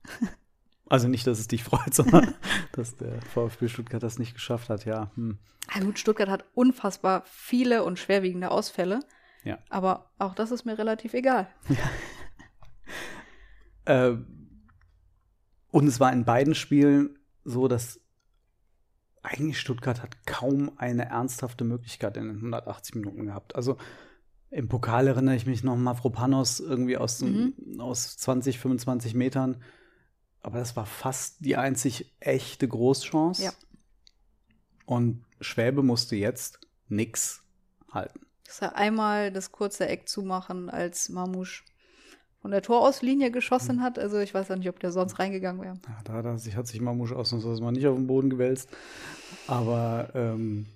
Also 0.87 1.07
nicht, 1.07 1.25
dass 1.25 1.39
es 1.39 1.47
dich 1.47 1.63
freut, 1.63 1.95
sondern 1.95 2.35
dass 2.73 2.95
der 2.95 3.19
VfB 3.19 3.69
Stuttgart 3.69 4.03
das 4.03 4.19
nicht 4.19 4.35
geschafft 4.35 4.69
hat, 4.69 4.85
ja. 4.85 5.09
Hm. 5.15 5.39
Ja, 5.73 5.81
gut, 5.81 5.97
Stuttgart 5.97 6.29
hat 6.29 6.45
unfassbar 6.53 7.23
viele 7.25 7.83
und 7.83 7.97
schwerwiegende 7.97 8.51
Ausfälle. 8.51 8.99
Ja. 9.43 9.57
Aber 9.69 10.11
auch 10.19 10.35
das 10.35 10.51
ist 10.51 10.63
mir 10.63 10.77
relativ 10.77 11.15
egal. 11.15 11.47
Äh, 13.85 14.15
und 15.75 15.87
es 15.87 15.99
war 15.99 16.13
in 16.13 16.23
beiden 16.23 16.55
Spielen 16.55 17.19
so, 17.43 17.67
dass 17.67 17.99
eigentlich 19.21 19.59
Stuttgart 19.59 20.01
hat 20.01 20.25
kaum 20.25 20.71
eine 20.77 21.03
ernsthafte 21.09 21.65
Möglichkeit 21.65 22.15
in 22.15 22.29
den 22.29 22.37
180 22.37 22.95
Minuten 22.95 23.25
gehabt. 23.25 23.57
Also 23.57 23.75
im 24.51 24.69
Pokal 24.69 25.07
erinnere 25.07 25.35
ich 25.35 25.45
mich 25.45 25.65
noch 25.65 25.75
Mavropanos 25.75 26.61
irgendwie 26.61 26.95
aus, 26.95 27.17
dem, 27.17 27.55
aus 27.77 28.15
20, 28.15 28.57
25 28.57 29.15
Metern. 29.15 29.61
Aber 30.41 30.59
das 30.59 30.77
war 30.77 30.85
fast 30.85 31.43
die 31.43 31.57
einzig 31.57 32.15
echte 32.21 32.69
Großchance. 32.69 33.43
Ja. 33.43 33.51
Und 34.85 35.25
Schwäbe 35.41 35.83
musste 35.83 36.15
jetzt 36.15 36.61
nix 36.87 37.43
halten. 37.91 38.21
Das 38.45 38.61
war 38.61 38.77
einmal 38.77 39.29
das 39.29 39.51
kurze 39.51 39.89
Eck 39.89 40.07
zumachen, 40.07 40.69
als 40.69 41.09
Mamouche 41.09 41.63
von 42.45 42.51
der 42.51 42.61
Torauslinie 42.61 43.31
geschossen 43.31 43.81
hat. 43.81 43.97
Also 43.97 44.19
ich 44.19 44.35
weiß 44.35 44.51
auch 44.51 44.55
nicht, 44.55 44.69
ob 44.69 44.79
der 44.79 44.91
sonst 44.91 45.17
reingegangen 45.17 45.59
wäre. 45.63 45.79
Ja, 45.83 45.97
da 46.03 46.13
hat, 46.13 46.25
er 46.25 46.37
sich, 46.37 46.55
hat 46.55 46.67
sich 46.67 46.79
Mamouche 46.79 47.15
ausnahmsweise 47.15 47.63
mal 47.63 47.71
nicht 47.71 47.87
auf 47.87 47.95
den 47.95 48.05
Boden 48.05 48.29
gewälzt. 48.29 48.69
Aber 49.47 50.11
ähm, 50.13 50.67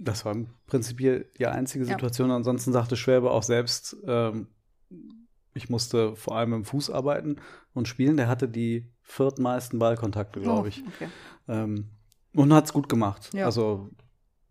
das 0.00 0.24
war 0.24 0.32
im 0.32 0.48
Prinzip 0.66 0.98
die 1.38 1.46
einzige 1.46 1.84
Ja. 1.84 1.92
Situation. 1.92 2.32
Ansonsten 2.32 2.72
sagte 2.72 2.96
Schwäbe 2.96 3.30
auch 3.30 3.44
selbst, 3.44 3.96
ähm, 4.08 4.48
ich 5.54 5.70
musste 5.70 6.16
vor 6.16 6.34
allem 6.34 6.52
im 6.52 6.64
Fuß 6.64 6.90
arbeiten 6.90 7.36
und 7.74 7.86
spielen. 7.86 8.16
Der 8.16 8.26
hatte 8.26 8.48
die 8.48 8.90
viertmeisten 9.02 9.78
Ballkontakte, 9.78 10.40
glaube 10.40 10.70
ich. 10.70 10.82
Oh, 10.84 10.90
okay. 10.96 11.08
Ähm, 11.46 11.90
und 12.34 12.52
hat 12.52 12.64
es 12.64 12.72
gut 12.72 12.88
gemacht. 12.88 13.32
Ja. 13.34 13.44
Also 13.44 13.88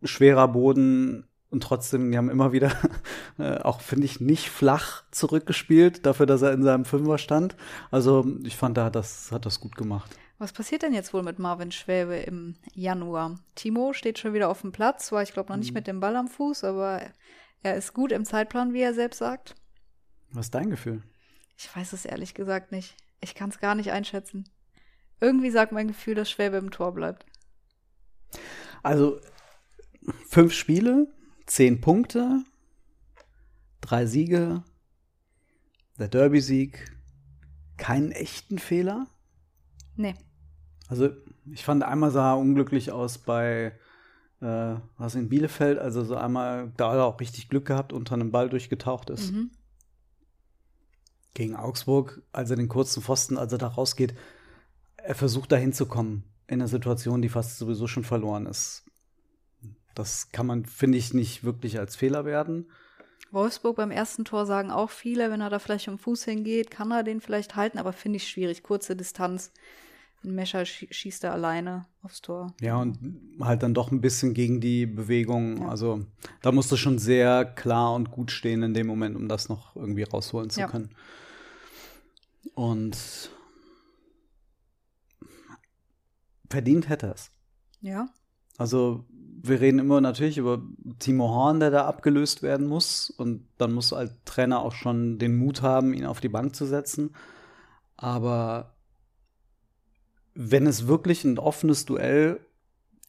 schwerer 0.02 0.48
Boden 0.48 1.28
und 1.50 1.64
trotzdem, 1.64 2.12
die 2.12 2.18
haben 2.18 2.30
immer 2.30 2.52
wieder 2.52 2.72
äh, 3.38 3.58
auch, 3.60 3.82
finde 3.82 4.06
ich, 4.06 4.20
nicht 4.20 4.50
flach 4.50 5.04
zurückgespielt, 5.12 6.06
dafür, 6.06 6.26
dass 6.26 6.42
er 6.42 6.54
in 6.54 6.64
seinem 6.64 6.86
Fünfer 6.86 7.18
stand. 7.18 7.56
Also 7.92 8.26
ich 8.44 8.58
fand, 8.58 8.78
er 8.78 8.86
hat 8.86 8.96
das, 8.96 9.32
hat 9.32 9.46
das 9.46 9.60
gut 9.60 9.76
gemacht. 9.76 10.16
Was 10.40 10.54
passiert 10.54 10.84
denn 10.84 10.94
jetzt 10.94 11.14
wohl 11.14 11.24
mit 11.24 11.40
Marvin 11.40 11.72
Schwäbe 11.72 12.16
im 12.16 12.56
Januar? 12.74 13.40
Timo 13.56 13.94
steht 13.94 14.20
schon 14.20 14.34
wieder 14.34 14.50
auf 14.50 14.62
dem 14.62 14.72
Platz, 14.72 15.12
war 15.12 15.24
ich 15.24 15.34
glaube 15.34 15.50
noch 15.50 15.58
nicht 15.58 15.74
mit 15.74 15.88
dem 15.88 16.00
Ball 16.00 16.16
am 16.16 16.28
Fuß, 16.28 16.64
aber 16.64 17.02
er 17.64 17.76
ist 17.76 17.94
gut 17.94 18.12
im 18.12 18.24
Zeitplan, 18.24 18.74
wie 18.74 18.82
er 18.82 18.94
selbst 18.94 19.18
sagt. 19.18 19.56
Was 20.32 20.48
ist 20.48 20.56
dein 20.56 20.70
Gefühl? 20.70 21.02
Ich 21.58 21.76
weiß 21.76 21.94
es 21.94 22.06
ehrlich 22.06 22.36
gesagt 22.36 22.72
nicht. 22.72 22.96
Ich 23.20 23.34
kann 23.34 23.50
es 23.50 23.60
gar 23.60 23.74
nicht 23.74 23.92
einschätzen. 23.92 24.48
Irgendwie 25.20 25.50
sagt 25.50 25.72
mein 25.72 25.88
Gefühl, 25.88 26.14
dass 26.14 26.30
Schwäbe 26.30 26.58
im 26.58 26.70
Tor 26.70 26.94
bleibt. 26.94 27.26
Also 28.84 29.20
fünf 30.30 30.54
Spiele, 30.54 31.08
zehn 31.48 31.82
Punkte, 31.82 32.44
drei 33.82 34.06
Siege, 34.06 34.64
der 35.98 36.08
Derby-Sieg, 36.08 36.96
keinen 37.78 38.12
echten 38.12 38.60
Fehler. 38.60 39.08
Nee. 39.96 40.16
Also 40.88 41.10
ich 41.52 41.64
fand 41.66 41.84
einmal 41.84 42.12
sah 42.12 42.34
er 42.34 42.38
unglücklich 42.38 42.92
aus 42.92 43.18
bei 43.18 43.74
äh, 44.42 44.76
was 44.98 45.16
in 45.16 45.30
Bielefeld, 45.30 45.80
also 45.80 46.04
so 46.04 46.16
einmal 46.16 46.72
da 46.78 46.92
hat 46.92 46.98
er 46.98 47.06
auch 47.06 47.20
richtig 47.20 47.50
Glück 47.50 47.66
gehabt, 47.66 47.94
unter 47.94 48.14
einem 48.14 48.32
Ball 48.32 48.50
durchgetaucht 48.50 49.10
ist. 49.10 49.32
Mhm. 49.32 49.52
Gegen 51.34 51.56
Augsburg, 51.56 52.22
als 52.32 52.50
er 52.50 52.56
den 52.56 52.68
kurzen 52.68 53.02
Pfosten, 53.02 53.38
als 53.38 53.52
er 53.52 53.58
da 53.58 53.68
rausgeht, 53.68 54.16
er 54.98 55.16
versucht 55.16 55.52
da 55.52 55.56
hinzukommen 55.56 56.24
in 56.48 56.56
einer 56.56 56.68
Situation, 56.68 57.22
die 57.22 57.30
fast 57.30 57.58
sowieso 57.58 57.88
schon 57.88 58.04
verloren 58.04 58.46
ist. 58.46 58.87
Das 59.98 60.32
kann 60.32 60.46
man, 60.46 60.66
finde 60.66 60.98
ich, 60.98 61.14
nicht 61.14 61.44
wirklich 61.44 61.80
als 61.80 61.96
Fehler 61.96 62.24
werden. 62.26 62.70
Wolfsburg 63.32 63.76
beim 63.76 63.92
ersten 63.92 64.26
Tor 64.26 64.46
sagen 64.46 64.70
auch 64.72 64.90
viele, 64.92 65.32
wenn 65.32 65.42
er 65.42 65.50
da 65.50 65.60
vielleicht 65.60 65.88
um 65.88 65.98
Fuß 65.98 66.24
hingeht, 66.26 66.70
kann 66.72 66.92
er 66.92 67.04
den 67.04 67.20
vielleicht 67.20 67.56
halten, 67.56 67.78
aber 67.80 67.92
finde 67.94 68.18
ich 68.18 68.28
schwierig. 68.30 68.64
Kurze 68.64 68.96
Distanz. 68.96 69.52
Ein 70.24 70.34
Mescher 70.36 70.62
schie- 70.62 70.92
schießt 70.92 71.24
er 71.26 71.34
alleine 71.34 71.86
aufs 72.02 72.22
Tor. 72.22 72.54
Ja, 72.62 72.78
und 72.78 72.98
halt 73.40 73.64
dann 73.64 73.74
doch 73.74 73.92
ein 73.92 74.02
bisschen 74.02 74.34
gegen 74.34 74.62
die 74.62 74.86
Bewegung. 74.86 75.62
Ja. 75.62 75.70
Also 75.70 76.06
da 76.42 76.52
musst 76.52 76.72
du 76.72 76.76
schon 76.78 77.00
sehr 77.00 77.44
klar 77.46 77.94
und 77.94 78.12
gut 78.12 78.32
stehen 78.32 78.64
in 78.64 78.74
dem 78.74 78.88
Moment, 78.88 79.16
um 79.16 79.28
das 79.28 79.50
noch 79.50 79.76
irgendwie 79.76 80.04
rausholen 80.04 80.50
zu 80.50 80.62
Ja. 80.62 80.68
können. 80.68 80.90
Und 82.56 83.30
verdient 86.50 86.90
hätte 86.90 87.08
es. 87.08 87.32
Ja. 87.82 88.08
Also 88.58 89.06
wir 89.44 89.62
reden 89.62 89.80
immer 89.80 90.02
natürlich 90.02 90.38
über 90.38 90.62
Timo 91.00 91.30
Horn, 91.30 91.60
der 91.60 91.72
da 91.72 91.86
abgelöst 91.86 92.42
werden 92.42 92.68
muss. 92.68 93.10
Und 93.10 93.48
dann 93.58 93.74
muss 93.74 93.94
als 93.94 94.12
Trainer 94.26 94.62
auch 94.62 94.74
schon 94.74 95.20
den 95.20 95.38
Mut 95.38 95.62
haben, 95.62 95.94
ihn 95.94 96.06
auf 96.06 96.20
die 96.20 96.30
Bank 96.30 96.56
zu 96.56 96.66
setzen. 96.66 97.16
Aber 97.96 98.76
wenn 100.34 100.68
es 100.68 100.88
wirklich 100.88 101.24
ein 101.24 101.40
offenes 101.40 101.86
Duell 101.86 102.40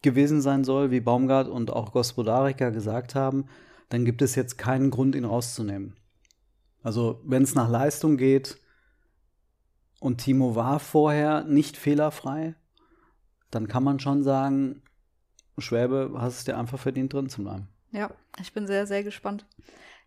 gewesen 0.03 0.41
sein 0.41 0.65
soll, 0.65 0.91
wie 0.91 1.01
Baumgart 1.01 1.49
und 1.49 1.71
auch 1.71 1.93
Gospodarika 1.93 2.71
gesagt 2.71 3.15
haben, 3.15 3.47
dann 3.89 4.05
gibt 4.05 4.23
es 4.23 4.35
jetzt 4.35 4.59
keinen 4.59 4.91
Grund, 4.91 5.15
ihn 5.15 5.25
rauszunehmen. 5.25 5.97
Also 6.83 7.21
wenn 7.25 7.43
es 7.43 7.55
nach 7.55 7.69
Leistung 7.69 8.17
geht 8.17 8.59
und 10.01 10.19
Timo 10.19 10.55
war 10.55 10.79
vorher 10.79 11.45
nicht 11.45 11.77
fehlerfrei, 11.77 12.55
dann 13.51 13.67
kann 13.67 13.83
man 13.83 13.99
schon 13.99 14.23
sagen, 14.23 14.83
Schwäbe, 15.61 16.11
hast 16.19 16.39
es 16.39 16.45
dir 16.45 16.57
einfach 16.59 16.79
verdient, 16.79 17.13
drin 17.13 17.29
zu 17.29 17.43
bleiben. 17.43 17.69
Ja, 17.93 18.11
ich 18.41 18.53
bin 18.53 18.67
sehr, 18.67 18.87
sehr 18.87 19.03
gespannt. 19.03 19.47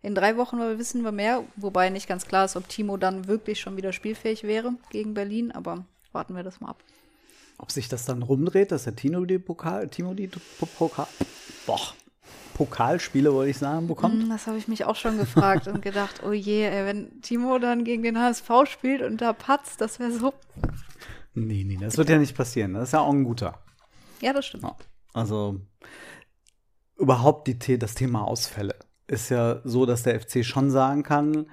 In 0.02 0.14
drei 0.14 0.36
Wochen 0.36 0.58
wissen 0.78 1.04
wir 1.04 1.12
mehr, 1.12 1.44
wobei 1.56 1.88
nicht 1.90 2.08
ganz 2.08 2.26
klar 2.26 2.44
ist, 2.44 2.56
ob 2.56 2.68
Timo 2.68 2.96
dann 2.96 3.26
wirklich 3.28 3.60
schon 3.60 3.76
wieder 3.76 3.92
spielfähig 3.92 4.42
wäre 4.42 4.72
gegen 4.90 5.14
Berlin, 5.14 5.52
aber 5.52 5.84
warten 6.12 6.34
wir 6.34 6.42
das 6.42 6.60
mal 6.60 6.70
ab. 6.70 6.82
Ob 7.58 7.70
sich 7.70 7.88
das 7.88 8.04
dann 8.04 8.22
rumdreht, 8.22 8.72
dass 8.72 8.84
der 8.84 8.96
Tino 8.96 9.24
die 9.24 9.38
Pokal, 9.38 9.88
Timo 9.88 10.14
die 10.14 10.26
Po- 10.26 10.66
Pokal, 10.66 11.06
boah, 11.66 11.80
Pokalspiele, 12.54 13.32
wollte 13.32 13.50
ich 13.50 13.58
sagen, 13.58 13.86
bekommt? 13.86 14.22
Hm, 14.22 14.28
Das 14.30 14.46
habe 14.46 14.58
ich 14.58 14.66
mich 14.68 14.84
auch 14.84 14.96
schon 14.96 15.16
gefragt 15.18 15.68
und 15.68 15.82
gedacht, 15.82 16.22
oh 16.26 16.32
je, 16.32 16.64
ey, 16.66 16.84
wenn 16.86 17.20
Timo 17.22 17.58
dann 17.58 17.84
gegen 17.84 18.02
den 18.02 18.18
HSV 18.18 18.50
spielt 18.66 19.02
und 19.02 19.20
da 19.20 19.32
patzt, 19.32 19.80
das 19.80 19.98
wäre 20.00 20.12
so. 20.12 20.34
Nee, 21.34 21.64
nee, 21.64 21.78
das 21.80 21.96
wird 21.96 22.08
ja 22.10 22.18
nicht 22.18 22.36
passieren. 22.36 22.74
Das 22.74 22.84
ist 22.88 22.92
ja 22.92 23.00
auch 23.00 23.12
ein 23.12 23.24
guter. 23.24 23.58
Ja, 24.20 24.32
das 24.32 24.46
stimmt. 24.46 24.64
Ja. 24.64 24.76
Also 25.12 25.60
überhaupt 26.96 27.48
die, 27.48 27.78
das 27.78 27.94
Thema 27.94 28.24
Ausfälle 28.24 28.76
ist 29.06 29.28
ja 29.28 29.60
so, 29.64 29.86
dass 29.86 30.04
der 30.04 30.20
FC 30.20 30.44
schon 30.44 30.70
sagen 30.70 31.02
kann, 31.02 31.46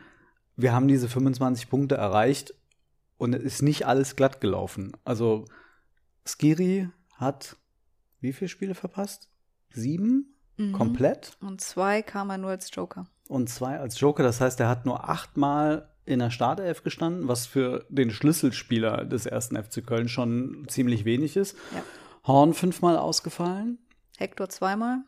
wir 0.56 0.74
haben 0.74 0.88
diese 0.88 1.10
25 1.10 1.70
Punkte 1.70 1.96
erreicht 1.96 2.54
und 3.18 3.34
es 3.34 3.44
ist 3.44 3.62
nicht 3.62 3.86
alles 3.88 4.16
glatt 4.16 4.42
gelaufen. 4.42 4.92
Also 5.04 5.46
Skiri 6.26 6.90
hat 7.16 7.58
wie 8.22 8.34
viele 8.34 8.50
Spiele 8.50 8.76
verpasst? 8.76 9.30
Sieben? 9.72 10.36
Mhm. 10.58 10.74
Komplett? 10.74 11.38
Und 11.42 11.62
zwei 11.62 12.02
kam 12.02 12.30
er 12.30 12.38
nur 12.38 12.50
als 12.50 12.74
Joker. 12.74 13.08
Und 13.28 13.50
zwei 13.50 13.80
als 13.80 14.00
Joker. 14.00 14.24
Das 14.24 14.42
heißt, 14.42 14.60
er 14.60 14.68
hat 14.68 14.86
nur 14.86 15.10
achtmal 15.10 15.90
in 16.06 16.20
der 16.20 16.32
Startelf 16.32 16.84
gestanden, 16.84 17.28
was 17.28 17.46
für 17.46 17.86
den 17.90 18.10
Schlüsselspieler 18.10 19.06
des 19.06 19.26
ersten 19.26 19.62
FC 19.62 19.86
Köln 19.86 20.10
schon 20.10 20.66
ziemlich 20.68 21.06
wenig 21.06 21.38
ist. 21.38 21.56
Ja. 21.74 21.84
Horn 22.30 22.54
fünfmal 22.54 22.98
ausgefallen. 22.98 23.78
Hector 24.18 24.48
zweimal. 24.50 25.00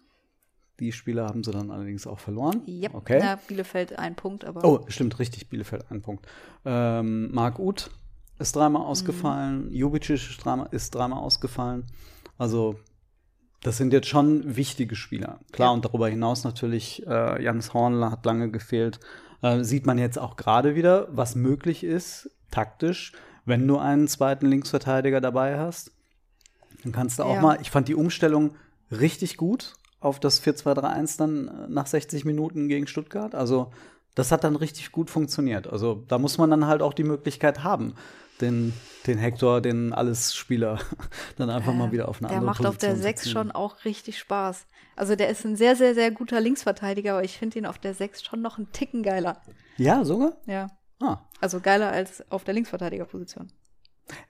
Die 0.79 0.91
Spieler 0.91 1.27
haben 1.27 1.43
sie 1.43 1.51
dann 1.51 1.69
allerdings 1.71 2.07
auch 2.07 2.19
verloren. 2.19 2.63
Yep. 2.67 2.95
Okay. 2.95 3.19
Ja, 3.19 3.37
Bielefeld 3.47 3.97
ein 3.99 4.15
Punkt, 4.15 4.43
aber 4.45 4.65
Oh, 4.65 4.83
stimmt, 4.87 5.19
richtig, 5.19 5.47
Bielefeld 5.47 5.85
ein 5.91 6.01
Punkt. 6.01 6.25
Ähm, 6.65 7.31
Marc 7.33 7.59
Uth 7.59 7.91
ist 8.39 8.55
dreimal 8.55 8.81
ausgefallen, 8.81 9.67
Mhm. 9.67 9.73
Jubicic 9.73 10.29
ist 10.71 10.93
dreimal, 10.93 11.17
ausgefallen. 11.17 11.85
Also, 12.39 12.79
das 13.61 13.77
sind 13.77 13.93
jetzt 13.93 14.07
schon 14.07 14.55
wichtige 14.55 14.95
Spieler. 14.95 15.39
Klar, 15.51 15.69
Ja. 15.69 15.73
und 15.73 15.85
darüber 15.85 16.07
hinaus 16.09 16.43
natürlich, 16.43 17.05
äh, 17.05 17.43
Janis 17.43 17.73
Hornler 17.75 18.09
hat 18.09 18.25
lange 18.25 18.49
gefehlt. 18.49 18.99
Äh, 19.43 19.63
sieht 19.63 19.85
man 19.85 19.99
jetzt 19.99 20.17
auch 20.17 20.35
gerade 20.35 20.73
wieder, 20.75 21.07
was 21.11 21.35
möglich 21.35 21.83
ist, 21.83 22.31
taktisch, 22.49 23.13
wenn 23.45 23.67
du 23.67 23.77
einen 23.77 24.07
zweiten 24.07 24.47
Linksverteidiger 24.47 25.21
dabei 25.21 25.59
hast. 25.59 25.91
Dann 26.83 26.91
kannst 26.91 27.19
du 27.19 27.23
auch 27.23 27.35
Ja. 27.35 27.41
mal, 27.41 27.57
ich 27.61 27.71
fand 27.71 27.87
die 27.87 27.95
Umstellung 27.95 28.55
richtig 28.91 29.37
gut 29.37 29.73
auf 29.99 30.19
das 30.19 30.41
4-2-3-1 30.41 31.17
dann 31.17 31.47
äh, 31.47 31.51
nach 31.69 31.87
60 31.87 32.25
Minuten 32.25 32.67
gegen 32.67 32.87
Stuttgart. 32.87 33.35
Also 33.35 33.71
das 34.15 34.31
hat 34.31 34.43
dann 34.43 34.55
richtig 34.55 34.91
gut 34.91 35.09
funktioniert. 35.09 35.67
Also 35.67 36.03
da 36.07 36.17
muss 36.17 36.37
man 36.37 36.49
dann 36.49 36.67
halt 36.67 36.81
auch 36.81 36.93
die 36.93 37.03
Möglichkeit 37.03 37.63
haben, 37.63 37.93
den, 38.41 38.73
den 39.07 39.17
Hector, 39.19 39.61
den 39.61 39.93
Alles-Spieler 39.93 40.79
dann 41.37 41.49
einfach 41.49 41.73
mal 41.73 41.91
wieder 41.91 42.09
auf 42.09 42.17
eine 42.17 42.27
der 42.29 42.37
andere 42.37 42.51
macht 42.51 42.65
auf 42.65 42.77
der 42.77 42.89
Position 42.89 42.97
zu 42.97 43.03
6 43.03 43.21
ziehen. 43.23 43.31
schon 43.31 43.51
auch 43.51 43.85
richtig 43.85 44.17
Spaß. 44.19 44.65
Also 44.95 45.15
der 45.15 45.29
ist 45.29 45.45
ein 45.45 45.55
sehr, 45.55 45.75
sehr, 45.75 45.93
sehr 45.93 46.11
guter 46.11 46.41
Linksverteidiger, 46.41 47.13
aber 47.13 47.23
ich 47.23 47.37
finde 47.37 47.59
ihn 47.59 47.65
auf 47.65 47.77
der 47.77 47.93
6 47.93 48.23
schon 48.23 48.41
noch 48.41 48.57
einen 48.57 48.71
Ticken 48.71 49.03
geiler. 49.03 49.41
Ja, 49.77 50.03
sogar? 50.03 50.33
Ja. 50.45 50.67
Ah. 50.99 51.19
Also 51.39 51.59
geiler 51.59 51.91
als 51.91 52.29
auf 52.31 52.43
der 52.43 52.53
Linksverteidigerposition. 52.53 53.51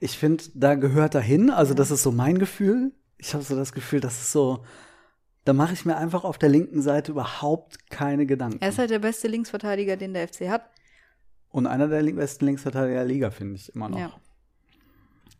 Ich 0.00 0.18
finde, 0.18 0.44
da 0.54 0.74
gehört 0.74 1.14
er 1.14 1.20
hin. 1.20 1.50
Also, 1.50 1.74
das 1.74 1.90
ist 1.90 2.02
so 2.02 2.12
mein 2.12 2.38
Gefühl. 2.38 2.92
Ich 3.18 3.34
habe 3.34 3.42
so 3.42 3.56
das 3.56 3.72
Gefühl, 3.72 4.00
das 4.00 4.20
ist 4.20 4.32
so, 4.32 4.64
da 5.44 5.52
mache 5.52 5.74
ich 5.74 5.84
mir 5.84 5.96
einfach 5.96 6.24
auf 6.24 6.38
der 6.38 6.48
linken 6.48 6.82
Seite 6.82 7.12
überhaupt 7.12 7.90
keine 7.90 8.26
Gedanken. 8.26 8.58
Er 8.60 8.68
ist 8.68 8.78
halt 8.78 8.90
der 8.90 8.98
beste 8.98 9.28
Linksverteidiger, 9.28 9.96
den 9.96 10.14
der 10.14 10.28
FC 10.28 10.48
hat. 10.48 10.70
Und 11.50 11.66
einer 11.66 11.88
der 11.88 12.02
besten 12.12 12.46
Linksverteidiger 12.46 12.98
der 12.98 13.04
Liga, 13.04 13.30
finde 13.30 13.56
ich 13.56 13.74
immer 13.74 13.88
noch. 13.88 13.98
Ja. 13.98 14.12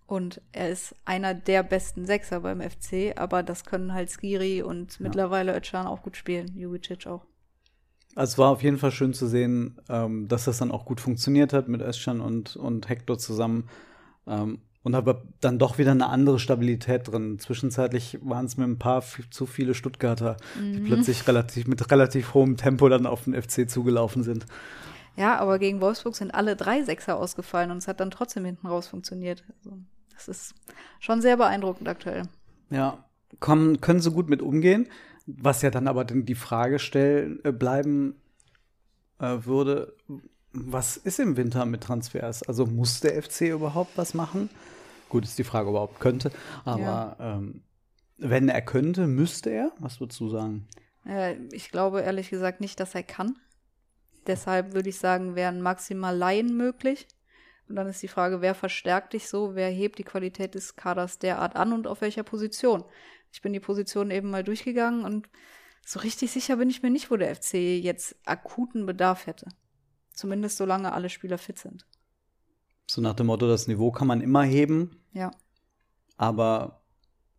Und 0.06 0.42
er 0.52 0.68
ist 0.68 0.94
einer 1.06 1.32
der 1.32 1.62
besten 1.62 2.04
Sechser 2.04 2.40
beim 2.40 2.60
FC, 2.60 3.16
aber 3.16 3.42
das 3.42 3.64
können 3.64 3.94
halt 3.94 4.10
Skiri 4.10 4.62
und 4.62 5.00
mittlerweile 5.00 5.56
Özcan 5.56 5.86
auch 5.86 6.02
gut 6.02 6.18
spielen. 6.18 6.54
Jubicic 6.54 7.06
auch. 7.06 7.24
Also 8.14 8.32
es 8.32 8.38
war 8.38 8.50
auf 8.50 8.62
jeden 8.62 8.76
Fall 8.76 8.90
schön 8.90 9.14
zu 9.14 9.26
sehen, 9.26 9.80
ähm, 9.88 10.28
dass 10.28 10.44
das 10.44 10.58
dann 10.58 10.70
auch 10.70 10.84
gut 10.84 11.00
funktioniert 11.00 11.54
hat 11.54 11.68
mit 11.68 11.80
Özcan 11.80 12.20
und, 12.20 12.56
und 12.56 12.90
Hector 12.90 13.18
zusammen. 13.18 13.70
Ähm, 14.26 14.60
und 14.82 14.94
aber 14.96 15.22
dann 15.40 15.58
doch 15.58 15.78
wieder 15.78 15.92
eine 15.92 16.08
andere 16.08 16.38
Stabilität 16.40 17.06
drin. 17.08 17.38
Zwischenzeitlich 17.38 18.18
waren 18.22 18.46
es 18.46 18.56
mir 18.56 18.64
ein 18.64 18.78
paar 18.78 19.04
zu 19.30 19.46
viele 19.46 19.74
Stuttgarter, 19.74 20.36
die 20.58 20.80
plötzlich 20.80 21.26
relativ 21.28 21.68
mit 21.68 21.88
relativ 21.90 22.34
hohem 22.34 22.56
Tempo 22.56 22.88
dann 22.88 23.06
auf 23.06 23.24
den 23.24 23.40
FC 23.40 23.70
zugelaufen 23.70 24.24
sind. 24.24 24.46
Ja, 25.16 25.38
aber 25.38 25.58
gegen 25.58 25.80
Wolfsburg 25.80 26.16
sind 26.16 26.34
alle 26.34 26.56
drei 26.56 26.82
Sechser 26.82 27.16
ausgefallen 27.16 27.70
und 27.70 27.78
es 27.78 27.86
hat 27.86 28.00
dann 28.00 28.10
trotzdem 28.10 28.44
hinten 28.44 28.66
raus 28.66 28.88
funktioniert. 28.88 29.44
Also, 29.58 29.78
das 30.12 30.28
ist 30.28 30.54
schon 31.00 31.20
sehr 31.20 31.36
beeindruckend 31.36 31.88
aktuell. 31.88 32.24
Ja, 32.70 33.04
kommen, 33.38 33.80
können 33.80 34.00
sie 34.00 34.10
gut 34.10 34.28
mit 34.28 34.42
umgehen. 34.42 34.88
Was 35.26 35.62
ja 35.62 35.70
dann 35.70 35.86
aber 35.86 36.04
dann 36.04 36.24
die 36.24 36.34
Frage 36.34 36.78
stellen, 36.78 37.38
äh, 37.44 37.52
bleiben 37.52 38.16
äh, 39.20 39.44
würde, 39.44 39.94
was 40.52 40.96
ist 40.96 41.18
im 41.20 41.36
Winter 41.36 41.64
mit 41.64 41.82
Transfers? 41.82 42.42
Also 42.42 42.66
muss 42.66 43.00
der 43.00 43.20
FC 43.22 43.42
überhaupt 43.48 43.96
was 43.96 44.14
machen? 44.14 44.50
Gut, 45.08 45.24
ist 45.24 45.38
die 45.38 45.44
Frage, 45.44 45.68
er 45.68 45.70
überhaupt 45.70 46.00
könnte. 46.00 46.30
Aber 46.64 46.80
Ja. 46.80 47.16
ähm, 47.36 47.62
wenn 48.18 48.48
er 48.48 48.62
könnte, 48.62 49.06
müsste 49.06 49.50
er? 49.50 49.72
Was 49.78 50.00
würdest 50.00 50.20
du 50.20 50.28
sagen? 50.28 50.66
Äh, 51.06 51.36
ich 51.52 51.70
glaube 51.70 52.02
ehrlich 52.02 52.30
gesagt 52.30 52.60
nicht, 52.60 52.78
dass 52.80 52.94
er 52.94 53.02
kann. 53.02 53.36
Deshalb 54.26 54.74
würde 54.74 54.88
ich 54.90 54.98
sagen, 54.98 55.34
wären 55.34 55.60
maximal 55.60 56.16
Laien 56.16 56.56
möglich. 56.56 57.08
Und 57.68 57.76
dann 57.76 57.88
ist 57.88 58.02
die 58.02 58.08
Frage, 58.08 58.40
wer 58.40 58.54
verstärkt 58.54 59.14
dich 59.14 59.28
so, 59.28 59.54
wer 59.54 59.68
hebt 59.70 59.98
die 59.98 60.04
Qualität 60.04 60.54
des 60.54 60.76
Kaders 60.76 61.18
derart 61.18 61.56
an 61.56 61.72
und 61.72 61.86
auf 61.86 62.00
welcher 62.02 62.22
Position. 62.22 62.84
Ich 63.32 63.40
bin 63.40 63.52
die 63.52 63.60
Position 63.60 64.10
eben 64.10 64.30
mal 64.30 64.44
durchgegangen 64.44 65.04
und 65.04 65.28
so 65.84 65.98
richtig 66.00 66.30
sicher 66.30 66.56
bin 66.56 66.70
ich 66.70 66.82
mir 66.82 66.90
nicht, 66.90 67.10
wo 67.10 67.16
der 67.16 67.34
FC 67.34 67.54
jetzt 67.54 68.14
akuten 68.24 68.86
Bedarf 68.86 69.26
hätte. 69.26 69.48
Zumindest 70.14 70.56
solange 70.58 70.92
alle 70.92 71.08
Spieler 71.08 71.38
fit 71.38 71.58
sind. 71.58 71.86
So 72.86 73.00
nach 73.00 73.14
dem 73.14 73.26
Motto, 73.26 73.48
das 73.48 73.66
Niveau 73.68 73.90
kann 73.90 74.06
man 74.06 74.20
immer 74.20 74.42
heben, 74.42 75.00
Ja. 75.12 75.30
aber 76.16 76.82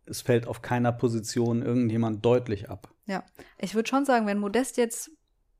es 0.06 0.20
fällt 0.22 0.46
auf 0.46 0.62
keiner 0.62 0.92
Position 0.92 1.62
irgendjemand 1.62 2.24
deutlich 2.24 2.68
ab. 2.70 2.92
Ja, 3.06 3.24
ich 3.58 3.74
würde 3.74 3.88
schon 3.88 4.04
sagen, 4.04 4.26
wenn 4.26 4.38
Modest 4.38 4.76
jetzt 4.76 5.10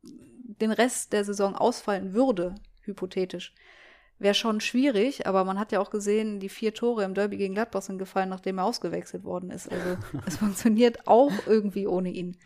den 0.02 0.70
Rest 0.72 1.12
der 1.12 1.24
Saison 1.24 1.54
ausfallen 1.54 2.12
würde, 2.14 2.54
hypothetisch, 2.82 3.54
wäre 4.18 4.34
schon 4.34 4.60
schwierig, 4.60 5.26
aber 5.26 5.44
man 5.44 5.58
hat 5.58 5.72
ja 5.72 5.80
auch 5.80 5.90
gesehen, 5.90 6.40
die 6.40 6.48
vier 6.48 6.72
Tore 6.74 7.04
im 7.04 7.14
Derby 7.14 7.36
gegen 7.36 7.54
Gladbach 7.54 7.82
sind 7.82 7.98
gefallen, 7.98 8.28
nachdem 8.28 8.58
er 8.58 8.64
ausgewechselt 8.64 9.24
worden 9.24 9.50
ist. 9.50 9.70
Also 9.70 9.96
es 10.26 10.36
funktioniert 10.36 11.06
auch 11.06 11.32
irgendwie 11.46 11.86
ohne 11.86 12.10
ihn. 12.10 12.36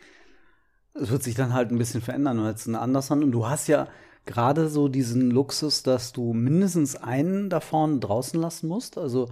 Es 0.93 1.09
wird 1.11 1.23
sich 1.23 1.35
dann 1.35 1.53
halt 1.53 1.71
ein 1.71 1.77
bisschen 1.77 2.01
verändern. 2.01 2.37
Du 2.37 2.43
hast 2.43 2.65
einen 2.67 2.75
Anderson 2.75 3.23
und 3.23 3.31
du 3.31 3.47
hast 3.47 3.67
ja 3.67 3.87
gerade 4.25 4.69
so 4.69 4.87
diesen 4.87 5.31
Luxus, 5.31 5.83
dass 5.83 6.13
du 6.13 6.33
mindestens 6.33 6.95
einen 6.95 7.49
da 7.49 7.59
vorne 7.59 7.99
draußen 7.99 8.39
lassen 8.39 8.67
musst. 8.67 8.97
Also 8.97 9.29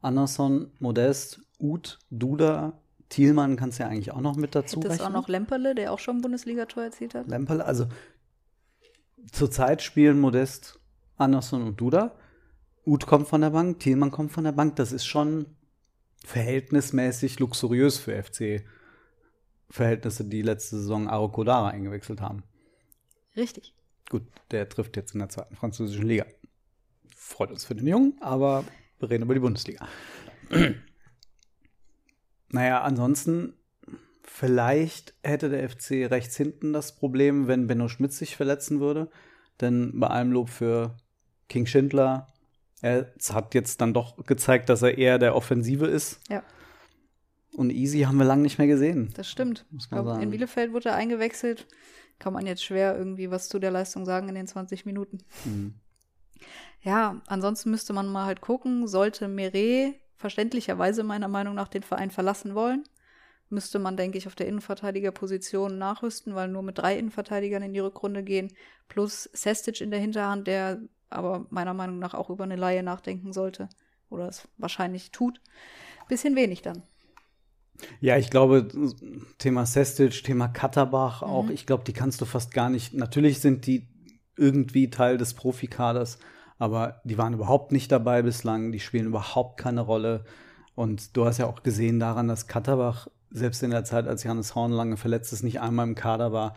Anderson, 0.00 0.70
Modest, 0.78 1.40
Uth, 1.58 1.98
Duda, 2.10 2.80
Thielmann 3.08 3.56
kannst 3.56 3.78
du 3.78 3.84
ja 3.84 3.88
eigentlich 3.88 4.12
auch 4.12 4.20
noch 4.20 4.36
mit 4.36 4.54
dazu 4.54 4.80
Hätte 4.80 4.92
es 4.92 5.00
auch 5.00 5.10
noch 5.10 5.28
Lemperle, 5.28 5.74
der 5.74 5.92
auch 5.92 5.98
schon 5.98 6.18
ein 6.18 6.22
Bundesligator 6.22 6.84
erzielt 6.84 7.14
hat. 7.14 7.28
Lemperle, 7.28 7.64
also 7.64 7.86
zurzeit 9.32 9.82
spielen 9.82 10.20
Modest, 10.20 10.80
Anderson 11.16 11.62
und 11.62 11.80
Duda. 11.80 12.16
Uth 12.84 13.06
kommt 13.06 13.28
von 13.28 13.40
der 13.40 13.50
Bank, 13.50 13.80
Thielmann 13.80 14.10
kommt 14.10 14.32
von 14.32 14.44
der 14.44 14.52
Bank. 14.52 14.76
Das 14.76 14.92
ist 14.92 15.06
schon 15.06 15.46
verhältnismäßig 16.24 17.38
luxuriös 17.38 17.98
für 17.98 18.22
FC. 18.22 18.64
Verhältnisse, 19.68 20.24
die 20.24 20.42
letzte 20.42 20.76
Saison 20.76 21.08
Aro 21.08 21.28
Kodara 21.30 21.68
eingewechselt 21.68 22.20
haben. 22.20 22.44
Richtig. 23.36 23.75
Gut, 24.10 24.22
der 24.50 24.68
trifft 24.68 24.96
jetzt 24.96 25.12
in 25.14 25.18
der 25.20 25.28
zweiten 25.28 25.56
französischen 25.56 26.06
Liga. 26.06 26.26
Freut 27.14 27.50
uns 27.50 27.64
für 27.64 27.74
den 27.74 27.86
Jungen, 27.86 28.16
aber 28.20 28.64
wir 29.00 29.10
reden 29.10 29.24
über 29.24 29.34
die 29.34 29.40
Bundesliga. 29.40 29.86
naja, 32.50 32.82
ansonsten, 32.82 33.54
vielleicht 34.22 35.14
hätte 35.24 35.48
der 35.48 35.68
FC 35.68 36.08
rechts 36.10 36.36
hinten 36.36 36.72
das 36.72 36.94
Problem, 36.96 37.48
wenn 37.48 37.66
Benno 37.66 37.88
Schmitz 37.88 38.18
sich 38.18 38.36
verletzen 38.36 38.80
würde. 38.80 39.10
Denn 39.60 39.98
bei 39.98 40.06
allem 40.08 40.32
Lob 40.32 40.50
für 40.50 40.96
King 41.48 41.66
Schindler, 41.66 42.26
er 42.82 43.12
hat 43.32 43.54
jetzt 43.54 43.80
dann 43.80 43.94
doch 43.94 44.24
gezeigt, 44.26 44.68
dass 44.68 44.82
er 44.82 44.98
eher 44.98 45.18
der 45.18 45.34
Offensive 45.34 45.86
ist. 45.86 46.20
Ja, 46.28 46.42
Und 47.54 47.70
Easy 47.70 48.00
haben 48.00 48.18
wir 48.18 48.26
lange 48.26 48.42
nicht 48.42 48.58
mehr 48.58 48.66
gesehen. 48.66 49.12
das 49.16 49.28
stimmt. 49.30 49.64
Muss 49.70 49.86
Ich 49.86 49.90
man 49.90 50.02
glaub, 50.02 50.14
sagen. 50.14 50.22
in 50.24 50.30
Bielefeld 50.30 50.72
wurde 50.72 50.90
er 50.90 50.96
eingewechselt. 50.96 51.66
Kann 52.18 52.32
man 52.32 52.46
jetzt 52.46 52.64
schwer 52.64 52.96
irgendwie 52.96 53.30
was 53.30 53.48
zu 53.48 53.58
der 53.58 53.70
Leistung 53.70 54.04
sagen 54.04 54.28
in 54.28 54.34
den 54.34 54.46
20 54.46 54.86
Minuten. 54.86 55.18
Mhm. 55.44 55.74
Ja, 56.82 57.20
ansonsten 57.26 57.70
müsste 57.70 57.92
man 57.92 58.08
mal 58.08 58.26
halt 58.26 58.40
gucken, 58.40 58.86
sollte 58.86 59.28
Meret 59.28 59.96
verständlicherweise 60.16 61.02
meiner 61.02 61.28
Meinung 61.28 61.54
nach 61.54 61.68
den 61.68 61.82
Verein 61.82 62.10
verlassen 62.10 62.54
wollen, 62.54 62.84
müsste 63.48 63.78
man, 63.78 63.96
denke 63.96 64.18
ich, 64.18 64.26
auf 64.26 64.34
der 64.34 64.48
Innenverteidigerposition 64.48 65.78
nachrüsten, 65.78 66.34
weil 66.34 66.48
nur 66.48 66.62
mit 66.62 66.78
drei 66.78 66.98
Innenverteidigern 66.98 67.62
in 67.62 67.74
die 67.74 67.80
Rückrunde 67.80 68.22
gehen, 68.22 68.52
plus 68.88 69.24
Sestic 69.32 69.80
in 69.80 69.90
der 69.90 70.00
Hinterhand, 70.00 70.46
der 70.46 70.80
aber 71.10 71.46
meiner 71.50 71.74
Meinung 71.74 71.98
nach 71.98 72.14
auch 72.14 72.30
über 72.30 72.44
eine 72.44 72.56
Laie 72.56 72.82
nachdenken 72.82 73.32
sollte 73.32 73.68
oder 74.10 74.28
es 74.28 74.48
wahrscheinlich 74.56 75.10
tut. 75.10 75.40
Bisschen 76.08 76.36
wenig 76.36 76.62
dann. 76.62 76.82
Ja, 78.00 78.16
ich 78.16 78.30
glaube, 78.30 78.68
Thema 79.38 79.66
Sestic, 79.66 80.24
Thema 80.24 80.48
Katterbach 80.48 81.22
auch, 81.22 81.50
ich 81.50 81.66
glaube, 81.66 81.84
die 81.84 81.92
kannst 81.92 82.20
du 82.20 82.24
fast 82.24 82.52
gar 82.52 82.70
nicht. 82.70 82.94
Natürlich 82.94 83.40
sind 83.40 83.66
die 83.66 83.88
irgendwie 84.36 84.90
Teil 84.90 85.18
des 85.18 85.34
Profikaders, 85.34 86.18
aber 86.58 87.00
die 87.04 87.18
waren 87.18 87.34
überhaupt 87.34 87.72
nicht 87.72 87.90
dabei 87.92 88.22
bislang, 88.22 88.72
die 88.72 88.80
spielen 88.80 89.06
überhaupt 89.06 89.58
keine 89.58 89.80
Rolle. 89.80 90.24
Und 90.74 91.16
du 91.16 91.24
hast 91.24 91.38
ja 91.38 91.46
auch 91.46 91.62
gesehen 91.62 91.98
daran, 91.98 92.28
dass 92.28 92.46
Katterbach, 92.46 93.08
selbst 93.30 93.62
in 93.62 93.70
der 93.70 93.84
Zeit, 93.84 94.06
als 94.06 94.24
Johannes 94.24 94.54
Horn 94.54 94.72
lange 94.72 94.96
verletzt 94.96 95.32
ist, 95.32 95.42
nicht 95.42 95.60
einmal 95.60 95.86
im 95.86 95.94
Kader 95.94 96.32
war. 96.32 96.54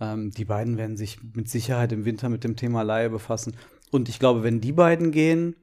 Ähm, 0.00 0.30
die 0.30 0.44
beiden 0.44 0.76
werden 0.76 0.96
sich 0.96 1.18
mit 1.34 1.48
Sicherheit 1.48 1.92
im 1.92 2.04
Winter 2.04 2.28
mit 2.28 2.44
dem 2.44 2.56
Thema 2.56 2.82
Laie 2.82 3.10
befassen. 3.10 3.56
Und 3.90 4.08
ich 4.08 4.18
glaube, 4.18 4.42
wenn 4.42 4.60
die 4.60 4.72
beiden 4.72 5.12
gehen, 5.12 5.56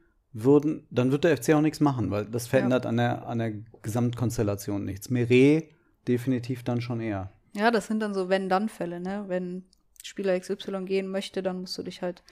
würden, 0.44 0.88
dann 0.90 1.12
wird 1.12 1.24
der 1.24 1.38
FC 1.38 1.54
auch 1.54 1.62
nichts 1.62 1.80
machen, 1.80 2.12
weil 2.12 2.26
das 2.26 2.48
verändert 2.48 2.84
ja. 2.84 2.90
an, 2.90 2.98
der, 2.98 3.28
an 3.28 3.40
der 3.40 3.54
Gesamtkonstellation 3.82 4.84
nichts. 4.86 5.10
Meret 5.10 5.70
definitiv 6.08 6.64
dann 6.64 6.82
schon 6.82 7.02
eher. 7.02 7.32
Ja, 7.54 7.72
das 7.72 7.88
sind 7.88 8.00
dann 8.00 8.14
so 8.14 8.30
Wenn-Dann-Fälle, 8.30 9.00
ne? 9.00 9.26
Wenn 9.28 9.66
Spieler 10.04 10.40
XY 10.40 10.86
gehen 10.86 11.08
möchte, 11.08 11.44
dann 11.44 11.62
musst 11.62 11.78
du 11.78 11.84
dich 11.84 12.02
halt 12.02 12.24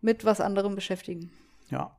mit 0.00 0.24
was 0.24 0.40
anderem 0.40 0.74
beschäftigen. 0.74 1.32
Ja. 1.70 1.96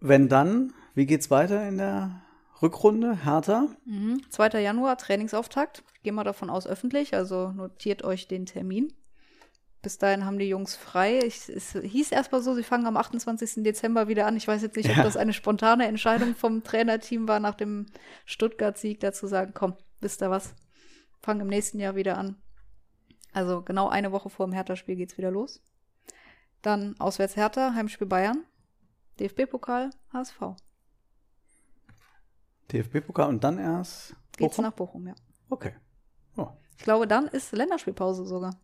Wenn 0.00 0.28
dann, 0.28 0.72
wie 0.94 1.06
geht's 1.06 1.30
weiter 1.30 1.68
in 1.68 1.78
der 1.78 2.22
Rückrunde? 2.62 3.24
Hertha? 3.24 3.68
Mhm. 3.84 4.22
2. 4.30 4.60
Januar, 4.60 4.96
Trainingsauftakt. 4.96 5.82
Gehen 6.02 6.14
wir 6.14 6.24
davon 6.24 6.50
aus 6.50 6.66
öffentlich, 6.66 7.14
also 7.14 7.50
notiert 7.50 8.04
euch 8.04 8.28
den 8.28 8.46
Termin. 8.46 8.92
Bis 9.86 9.98
dahin 9.98 10.24
haben 10.24 10.40
die 10.40 10.48
Jungs 10.48 10.74
frei. 10.74 11.20
Ich, 11.20 11.48
es 11.48 11.74
hieß 11.74 12.10
erstmal 12.10 12.42
so, 12.42 12.54
sie 12.54 12.64
fangen 12.64 12.86
am 12.86 12.96
28. 12.96 13.62
Dezember 13.62 14.08
wieder 14.08 14.26
an. 14.26 14.36
Ich 14.36 14.48
weiß 14.48 14.60
jetzt 14.60 14.74
nicht, 14.74 14.90
ob 14.90 14.96
das 14.96 15.16
eine 15.16 15.32
spontane 15.32 15.86
Entscheidung 15.86 16.34
vom 16.34 16.64
Trainerteam 16.64 17.28
war, 17.28 17.38
nach 17.38 17.54
dem 17.54 17.86
Stuttgart-Sieg 18.24 18.98
dazu 18.98 19.28
sagen, 19.28 19.52
komm, 19.54 19.76
wisst 20.00 20.22
ihr 20.22 20.28
was, 20.28 20.56
fangen 21.20 21.42
im 21.42 21.46
nächsten 21.46 21.78
Jahr 21.78 21.94
wieder 21.94 22.18
an. 22.18 22.34
Also 23.32 23.62
genau 23.62 23.88
eine 23.88 24.10
Woche 24.10 24.28
vor 24.28 24.48
dem 24.48 24.52
Hertha-Spiel 24.54 24.96
geht 24.96 25.12
es 25.12 25.18
wieder 25.18 25.30
los. 25.30 25.62
Dann 26.62 26.98
auswärts 26.98 27.36
Hertha, 27.36 27.74
Heimspiel 27.74 28.08
Bayern, 28.08 28.44
DFB-Pokal, 29.20 29.90
HSV. 30.12 30.56
DFB-Pokal 32.72 33.28
und 33.28 33.44
dann 33.44 33.58
erst 33.58 34.16
Bochum? 34.36 34.48
Geht's 34.48 34.58
nach 34.58 34.72
Bochum, 34.72 35.06
ja. 35.06 35.14
Okay. 35.48 35.76
Oh. 36.36 36.48
Ich 36.76 36.82
glaube, 36.82 37.06
dann 37.06 37.28
ist 37.28 37.52
Länderspielpause 37.52 38.26
sogar. 38.26 38.60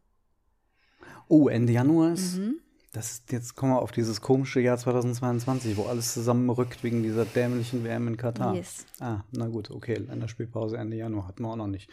Oh, 1.29 1.49
Ende 1.49 1.73
Januar 1.73 2.13
ist. 2.13 2.39
Mhm. 2.39 2.57
Das 2.95 3.23
jetzt 3.31 3.55
kommen 3.55 3.73
wir 3.73 3.81
auf 3.81 3.91
dieses 3.91 4.21
komische 4.21 4.61
Jahr 4.61 4.77
2022, 4.77 5.79
wo 5.79 5.85
alles 5.85 6.13
zusammenrückt 6.13 6.85
wegen 6.85 7.03
dieser 7.03 7.25
dämlichen 7.25 7.85
WM 7.85 8.07
in 8.07 8.19
Katar. 8.19 8.55
Yes. 8.55 8.85
Ah, 9.01 9.23
na 9.31 9.49
gut, 9.49 9.71
okay. 9.71 9.95
Länderspielpause 9.95 10.77
Ende 10.77 10.99
Januar 10.99 11.27
hatten 11.27 11.43
wir 11.43 11.49
auch 11.49 11.57
noch 11.57 11.69
nicht. 11.69 11.89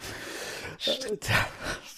Äh, 0.85 1.17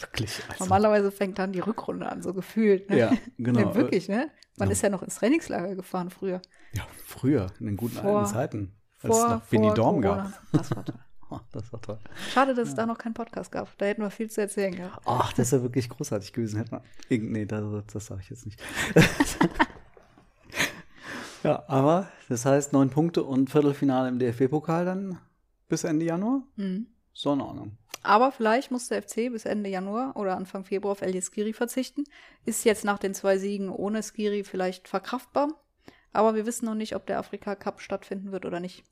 wirklich. 0.01 0.43
Also. 0.47 0.65
Normalerweise 0.65 1.11
fängt 1.11 1.39
dann 1.39 1.51
die 1.51 1.61
Rückrunde 1.61 2.07
an, 2.07 2.21
so 2.21 2.35
gefühlt. 2.35 2.91
Ne? 2.91 2.99
Ja, 2.99 3.13
genau. 3.39 3.59
Ja, 3.59 3.75
wirklich, 3.75 4.07
ne? 4.07 4.29
Man 4.57 4.67
ja. 4.67 4.73
ist 4.73 4.83
ja 4.83 4.89
noch 4.89 5.01
ins 5.01 5.15
Trainingslager 5.15 5.73
gefahren 5.73 6.11
früher. 6.11 6.39
Ja, 6.73 6.85
früher, 7.03 7.47
in 7.59 7.65
den 7.65 7.77
guten 7.77 7.95
vor, 7.95 8.19
alten 8.19 8.31
Zeiten. 8.31 8.75
Als 9.01 9.17
vor, 9.17 9.25
es 9.25 9.31
noch 9.31 9.51
Winnie 9.51 9.73
Dorm 9.73 10.01
gab. 10.01 10.31
Das 10.51 10.75
war 10.75 10.85
toll. 10.85 10.99
Das 11.51 11.71
war 11.71 11.81
toll. 11.81 11.99
Schade, 12.33 12.53
dass 12.53 12.69
es 12.69 12.75
da 12.75 12.85
noch 12.85 12.97
keinen 12.97 13.13
Podcast 13.13 13.51
gab. 13.51 13.75
Da 13.77 13.85
hätten 13.85 14.01
wir 14.01 14.09
viel 14.09 14.29
zu 14.29 14.41
erzählen 14.41 14.75
gehabt. 14.75 15.01
Ach, 15.05 15.33
das 15.33 15.51
wäre 15.51 15.63
wirklich 15.63 15.89
großartig 15.89 16.33
gewesen. 16.33 16.57
Hätte 16.57 16.71
man, 16.71 16.81
nee, 17.09 17.45
das, 17.45 17.63
das 17.91 18.05
sage 18.05 18.21
ich 18.21 18.29
jetzt 18.29 18.45
nicht. 18.45 18.61
ja, 21.43 21.63
aber 21.67 22.09
das 22.29 22.45
heißt 22.45 22.73
neun 22.73 22.89
Punkte 22.89 23.23
und 23.23 23.49
Viertelfinale 23.49 24.09
im 24.09 24.19
DFB-Pokal 24.19 24.85
dann 24.85 25.17
bis 25.67 25.83
Ende 25.83 26.05
Januar. 26.05 26.43
Mhm. 26.55 26.87
So 27.13 27.33
in 27.33 27.41
Ordnung. 27.41 27.77
Aber 28.03 28.31
vielleicht 28.31 28.71
muss 28.71 28.87
der 28.87 29.03
FC 29.03 29.31
bis 29.31 29.45
Ende 29.45 29.69
Januar 29.69 30.15
oder 30.15 30.35
Anfang 30.35 30.65
Februar 30.65 30.93
auf 30.93 31.01
Elias 31.01 31.31
Skiri 31.31 31.53
verzichten. 31.53 32.05
Ist 32.45 32.65
jetzt 32.65 32.83
nach 32.83 32.97
den 32.97 33.13
zwei 33.13 33.37
Siegen 33.37 33.69
ohne 33.69 34.01
Skiri 34.01 34.43
vielleicht 34.43 34.87
verkraftbar. 34.87 35.49
Aber 36.13 36.35
wir 36.35 36.45
wissen 36.45 36.65
noch 36.65 36.75
nicht, 36.75 36.95
ob 36.95 37.05
der 37.05 37.19
Afrika 37.19 37.55
Cup 37.55 37.79
stattfinden 37.79 38.31
wird 38.31 38.45
oder 38.45 38.59
nicht. 38.59 38.83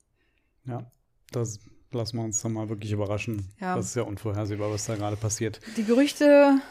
Ja, 0.65 0.89
das 1.31 1.59
lassen 1.93 2.17
wir 2.17 2.23
uns 2.23 2.41
dann 2.41 2.53
mal 2.53 2.69
wirklich 2.69 2.91
überraschen. 2.91 3.47
Ja. 3.59 3.75
Das 3.75 3.87
ist 3.87 3.95
ja 3.95 4.03
unvorhersehbar, 4.03 4.71
was 4.71 4.85
da 4.85 4.95
gerade 4.95 5.15
passiert. 5.15 5.59
Die 5.77 5.83
Gerüchte 5.83 6.61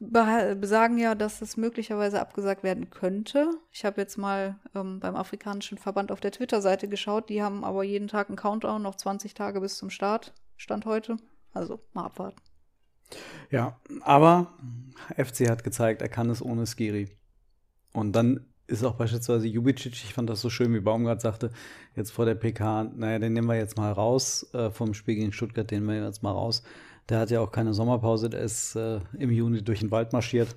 besagen 0.00 0.96
ja, 0.98 1.16
dass 1.16 1.42
es 1.42 1.56
möglicherweise 1.56 2.20
abgesagt 2.20 2.62
werden 2.62 2.88
könnte. 2.88 3.50
Ich 3.72 3.84
habe 3.84 4.00
jetzt 4.00 4.16
mal 4.16 4.56
ähm, 4.74 5.00
beim 5.00 5.16
Afrikanischen 5.16 5.76
Verband 5.76 6.12
auf 6.12 6.20
der 6.20 6.30
Twitter-Seite 6.30 6.88
geschaut. 6.88 7.28
Die 7.28 7.42
haben 7.42 7.64
aber 7.64 7.82
jeden 7.82 8.06
Tag 8.06 8.28
einen 8.28 8.36
Countdown, 8.36 8.80
noch 8.80 8.94
20 8.94 9.34
Tage 9.34 9.60
bis 9.60 9.76
zum 9.76 9.90
Start, 9.90 10.32
Stand 10.56 10.86
heute. 10.86 11.16
Also 11.52 11.80
mal 11.94 12.04
abwarten. 12.04 12.40
Ja, 13.50 13.80
aber 14.02 14.52
FC 15.16 15.48
hat 15.48 15.64
gezeigt, 15.64 16.02
er 16.02 16.08
kann 16.08 16.30
es 16.30 16.42
ohne 16.42 16.66
Skiri. 16.66 17.08
Und 17.92 18.12
dann 18.12 18.46
ist 18.68 18.84
auch 18.84 18.94
beispielsweise 18.94 19.48
Jubicic, 19.48 19.94
ich 19.94 20.14
fand 20.14 20.30
das 20.30 20.40
so 20.40 20.50
schön, 20.50 20.72
wie 20.74 20.80
Baumgart 20.80 21.20
sagte, 21.20 21.50
jetzt 21.96 22.10
vor 22.10 22.26
der 22.26 22.34
PK, 22.34 22.84
naja, 22.94 23.18
den 23.18 23.32
nehmen 23.32 23.48
wir 23.48 23.56
jetzt 23.56 23.76
mal 23.76 23.90
raus 23.90 24.46
äh, 24.52 24.70
vom 24.70 24.94
Spiel 24.94 25.16
gegen 25.16 25.32
Stuttgart, 25.32 25.68
den 25.70 25.86
nehmen 25.86 26.00
wir 26.00 26.06
jetzt 26.06 26.22
mal 26.22 26.32
raus. 26.32 26.62
Der 27.08 27.18
hat 27.18 27.30
ja 27.30 27.40
auch 27.40 27.50
keine 27.50 27.72
Sommerpause, 27.72 28.28
der 28.28 28.40
ist 28.40 28.76
äh, 28.76 29.00
im 29.18 29.30
Juni 29.30 29.62
durch 29.62 29.80
den 29.80 29.90
Wald 29.90 30.12
marschiert. 30.12 30.54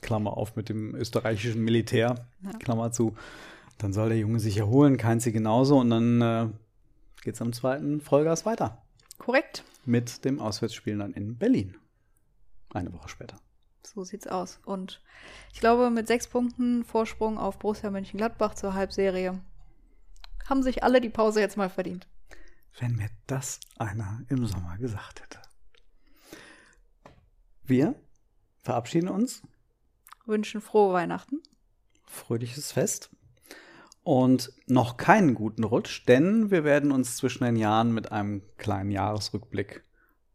Klammer 0.00 0.36
auf 0.36 0.54
mit 0.54 0.68
dem 0.68 0.94
österreichischen 0.94 1.64
Militär, 1.64 2.14
ja. 2.44 2.52
Klammer 2.60 2.92
zu. 2.92 3.16
Dann 3.78 3.92
soll 3.92 4.10
der 4.10 4.18
Junge 4.18 4.38
sich 4.38 4.56
erholen, 4.56 4.96
kein 4.96 5.18
sie 5.18 5.32
genauso 5.32 5.78
und 5.78 5.90
dann 5.90 6.22
äh, 6.22 6.46
es 7.28 7.42
am 7.42 7.52
zweiten 7.52 8.00
Vollgas 8.00 8.46
weiter. 8.46 8.82
Korrekt. 9.18 9.64
Mit 9.84 10.24
dem 10.24 10.40
Auswärtsspiel 10.40 10.96
dann 10.96 11.12
in 11.12 11.36
Berlin. 11.36 11.76
Eine 12.72 12.92
Woche 12.92 13.08
später. 13.08 13.36
So 13.94 14.04
sieht's 14.04 14.26
aus. 14.26 14.60
Und 14.64 15.00
ich 15.52 15.60
glaube, 15.60 15.90
mit 15.90 16.06
sechs 16.06 16.26
Punkten 16.28 16.84
Vorsprung 16.84 17.38
auf 17.38 17.58
Borussia 17.58 17.90
Mönchengladbach 17.90 18.54
zur 18.54 18.74
Halbserie 18.74 19.40
haben 20.48 20.62
sich 20.62 20.82
alle 20.82 21.00
die 21.00 21.08
Pause 21.08 21.40
jetzt 21.40 21.56
mal 21.56 21.70
verdient. 21.70 22.06
Wenn 22.78 22.96
mir 22.96 23.08
das 23.26 23.60
einer 23.78 24.22
im 24.28 24.46
Sommer 24.46 24.76
gesagt 24.78 25.22
hätte. 25.22 25.38
Wir 27.64 27.94
verabschieden 28.62 29.08
uns. 29.08 29.42
Wünschen 30.26 30.60
frohe 30.60 30.92
Weihnachten. 30.92 31.42
Fröhliches 32.04 32.72
Fest. 32.72 33.10
Und 34.02 34.52
noch 34.66 34.96
keinen 34.96 35.34
guten 35.34 35.64
Rutsch, 35.64 36.06
denn 36.06 36.50
wir 36.50 36.64
werden 36.64 36.92
uns 36.92 37.16
zwischen 37.16 37.44
den 37.44 37.56
Jahren 37.56 37.92
mit 37.92 38.12
einem 38.12 38.42
kleinen 38.56 38.90
Jahresrückblick 38.90 39.84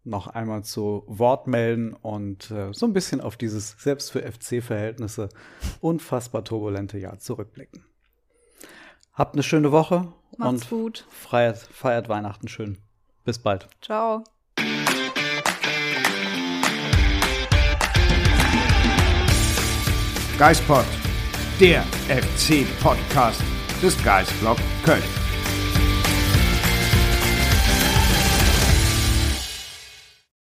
noch 0.03 0.27
einmal 0.27 0.63
zu 0.63 1.03
Wort 1.07 1.47
melden 1.47 1.93
und 1.93 2.51
äh, 2.51 2.73
so 2.73 2.85
ein 2.85 2.93
bisschen 2.93 3.21
auf 3.21 3.37
dieses 3.37 3.75
selbst 3.79 4.11
für 4.11 4.21
FC-Verhältnisse 4.21 5.29
unfassbar 5.79 6.43
turbulente 6.43 6.97
Jahr 6.97 7.19
zurückblicken. 7.19 7.85
Habt 9.13 9.35
eine 9.35 9.43
schöne 9.43 9.71
Woche 9.71 10.11
Macht's 10.37 10.63
und 10.63 10.69
gut. 10.69 11.05
Feiert, 11.09 11.57
feiert 11.57 12.09
Weihnachten 12.09 12.47
schön. 12.47 12.79
Bis 13.23 13.39
bald. 13.39 13.69
Ciao. 13.81 14.23
Geispod, 20.37 20.85
der 21.59 21.83
FC-Podcast 22.09 23.41
des 23.81 24.03
Geistblog 24.03 24.57
Köln. 24.83 25.22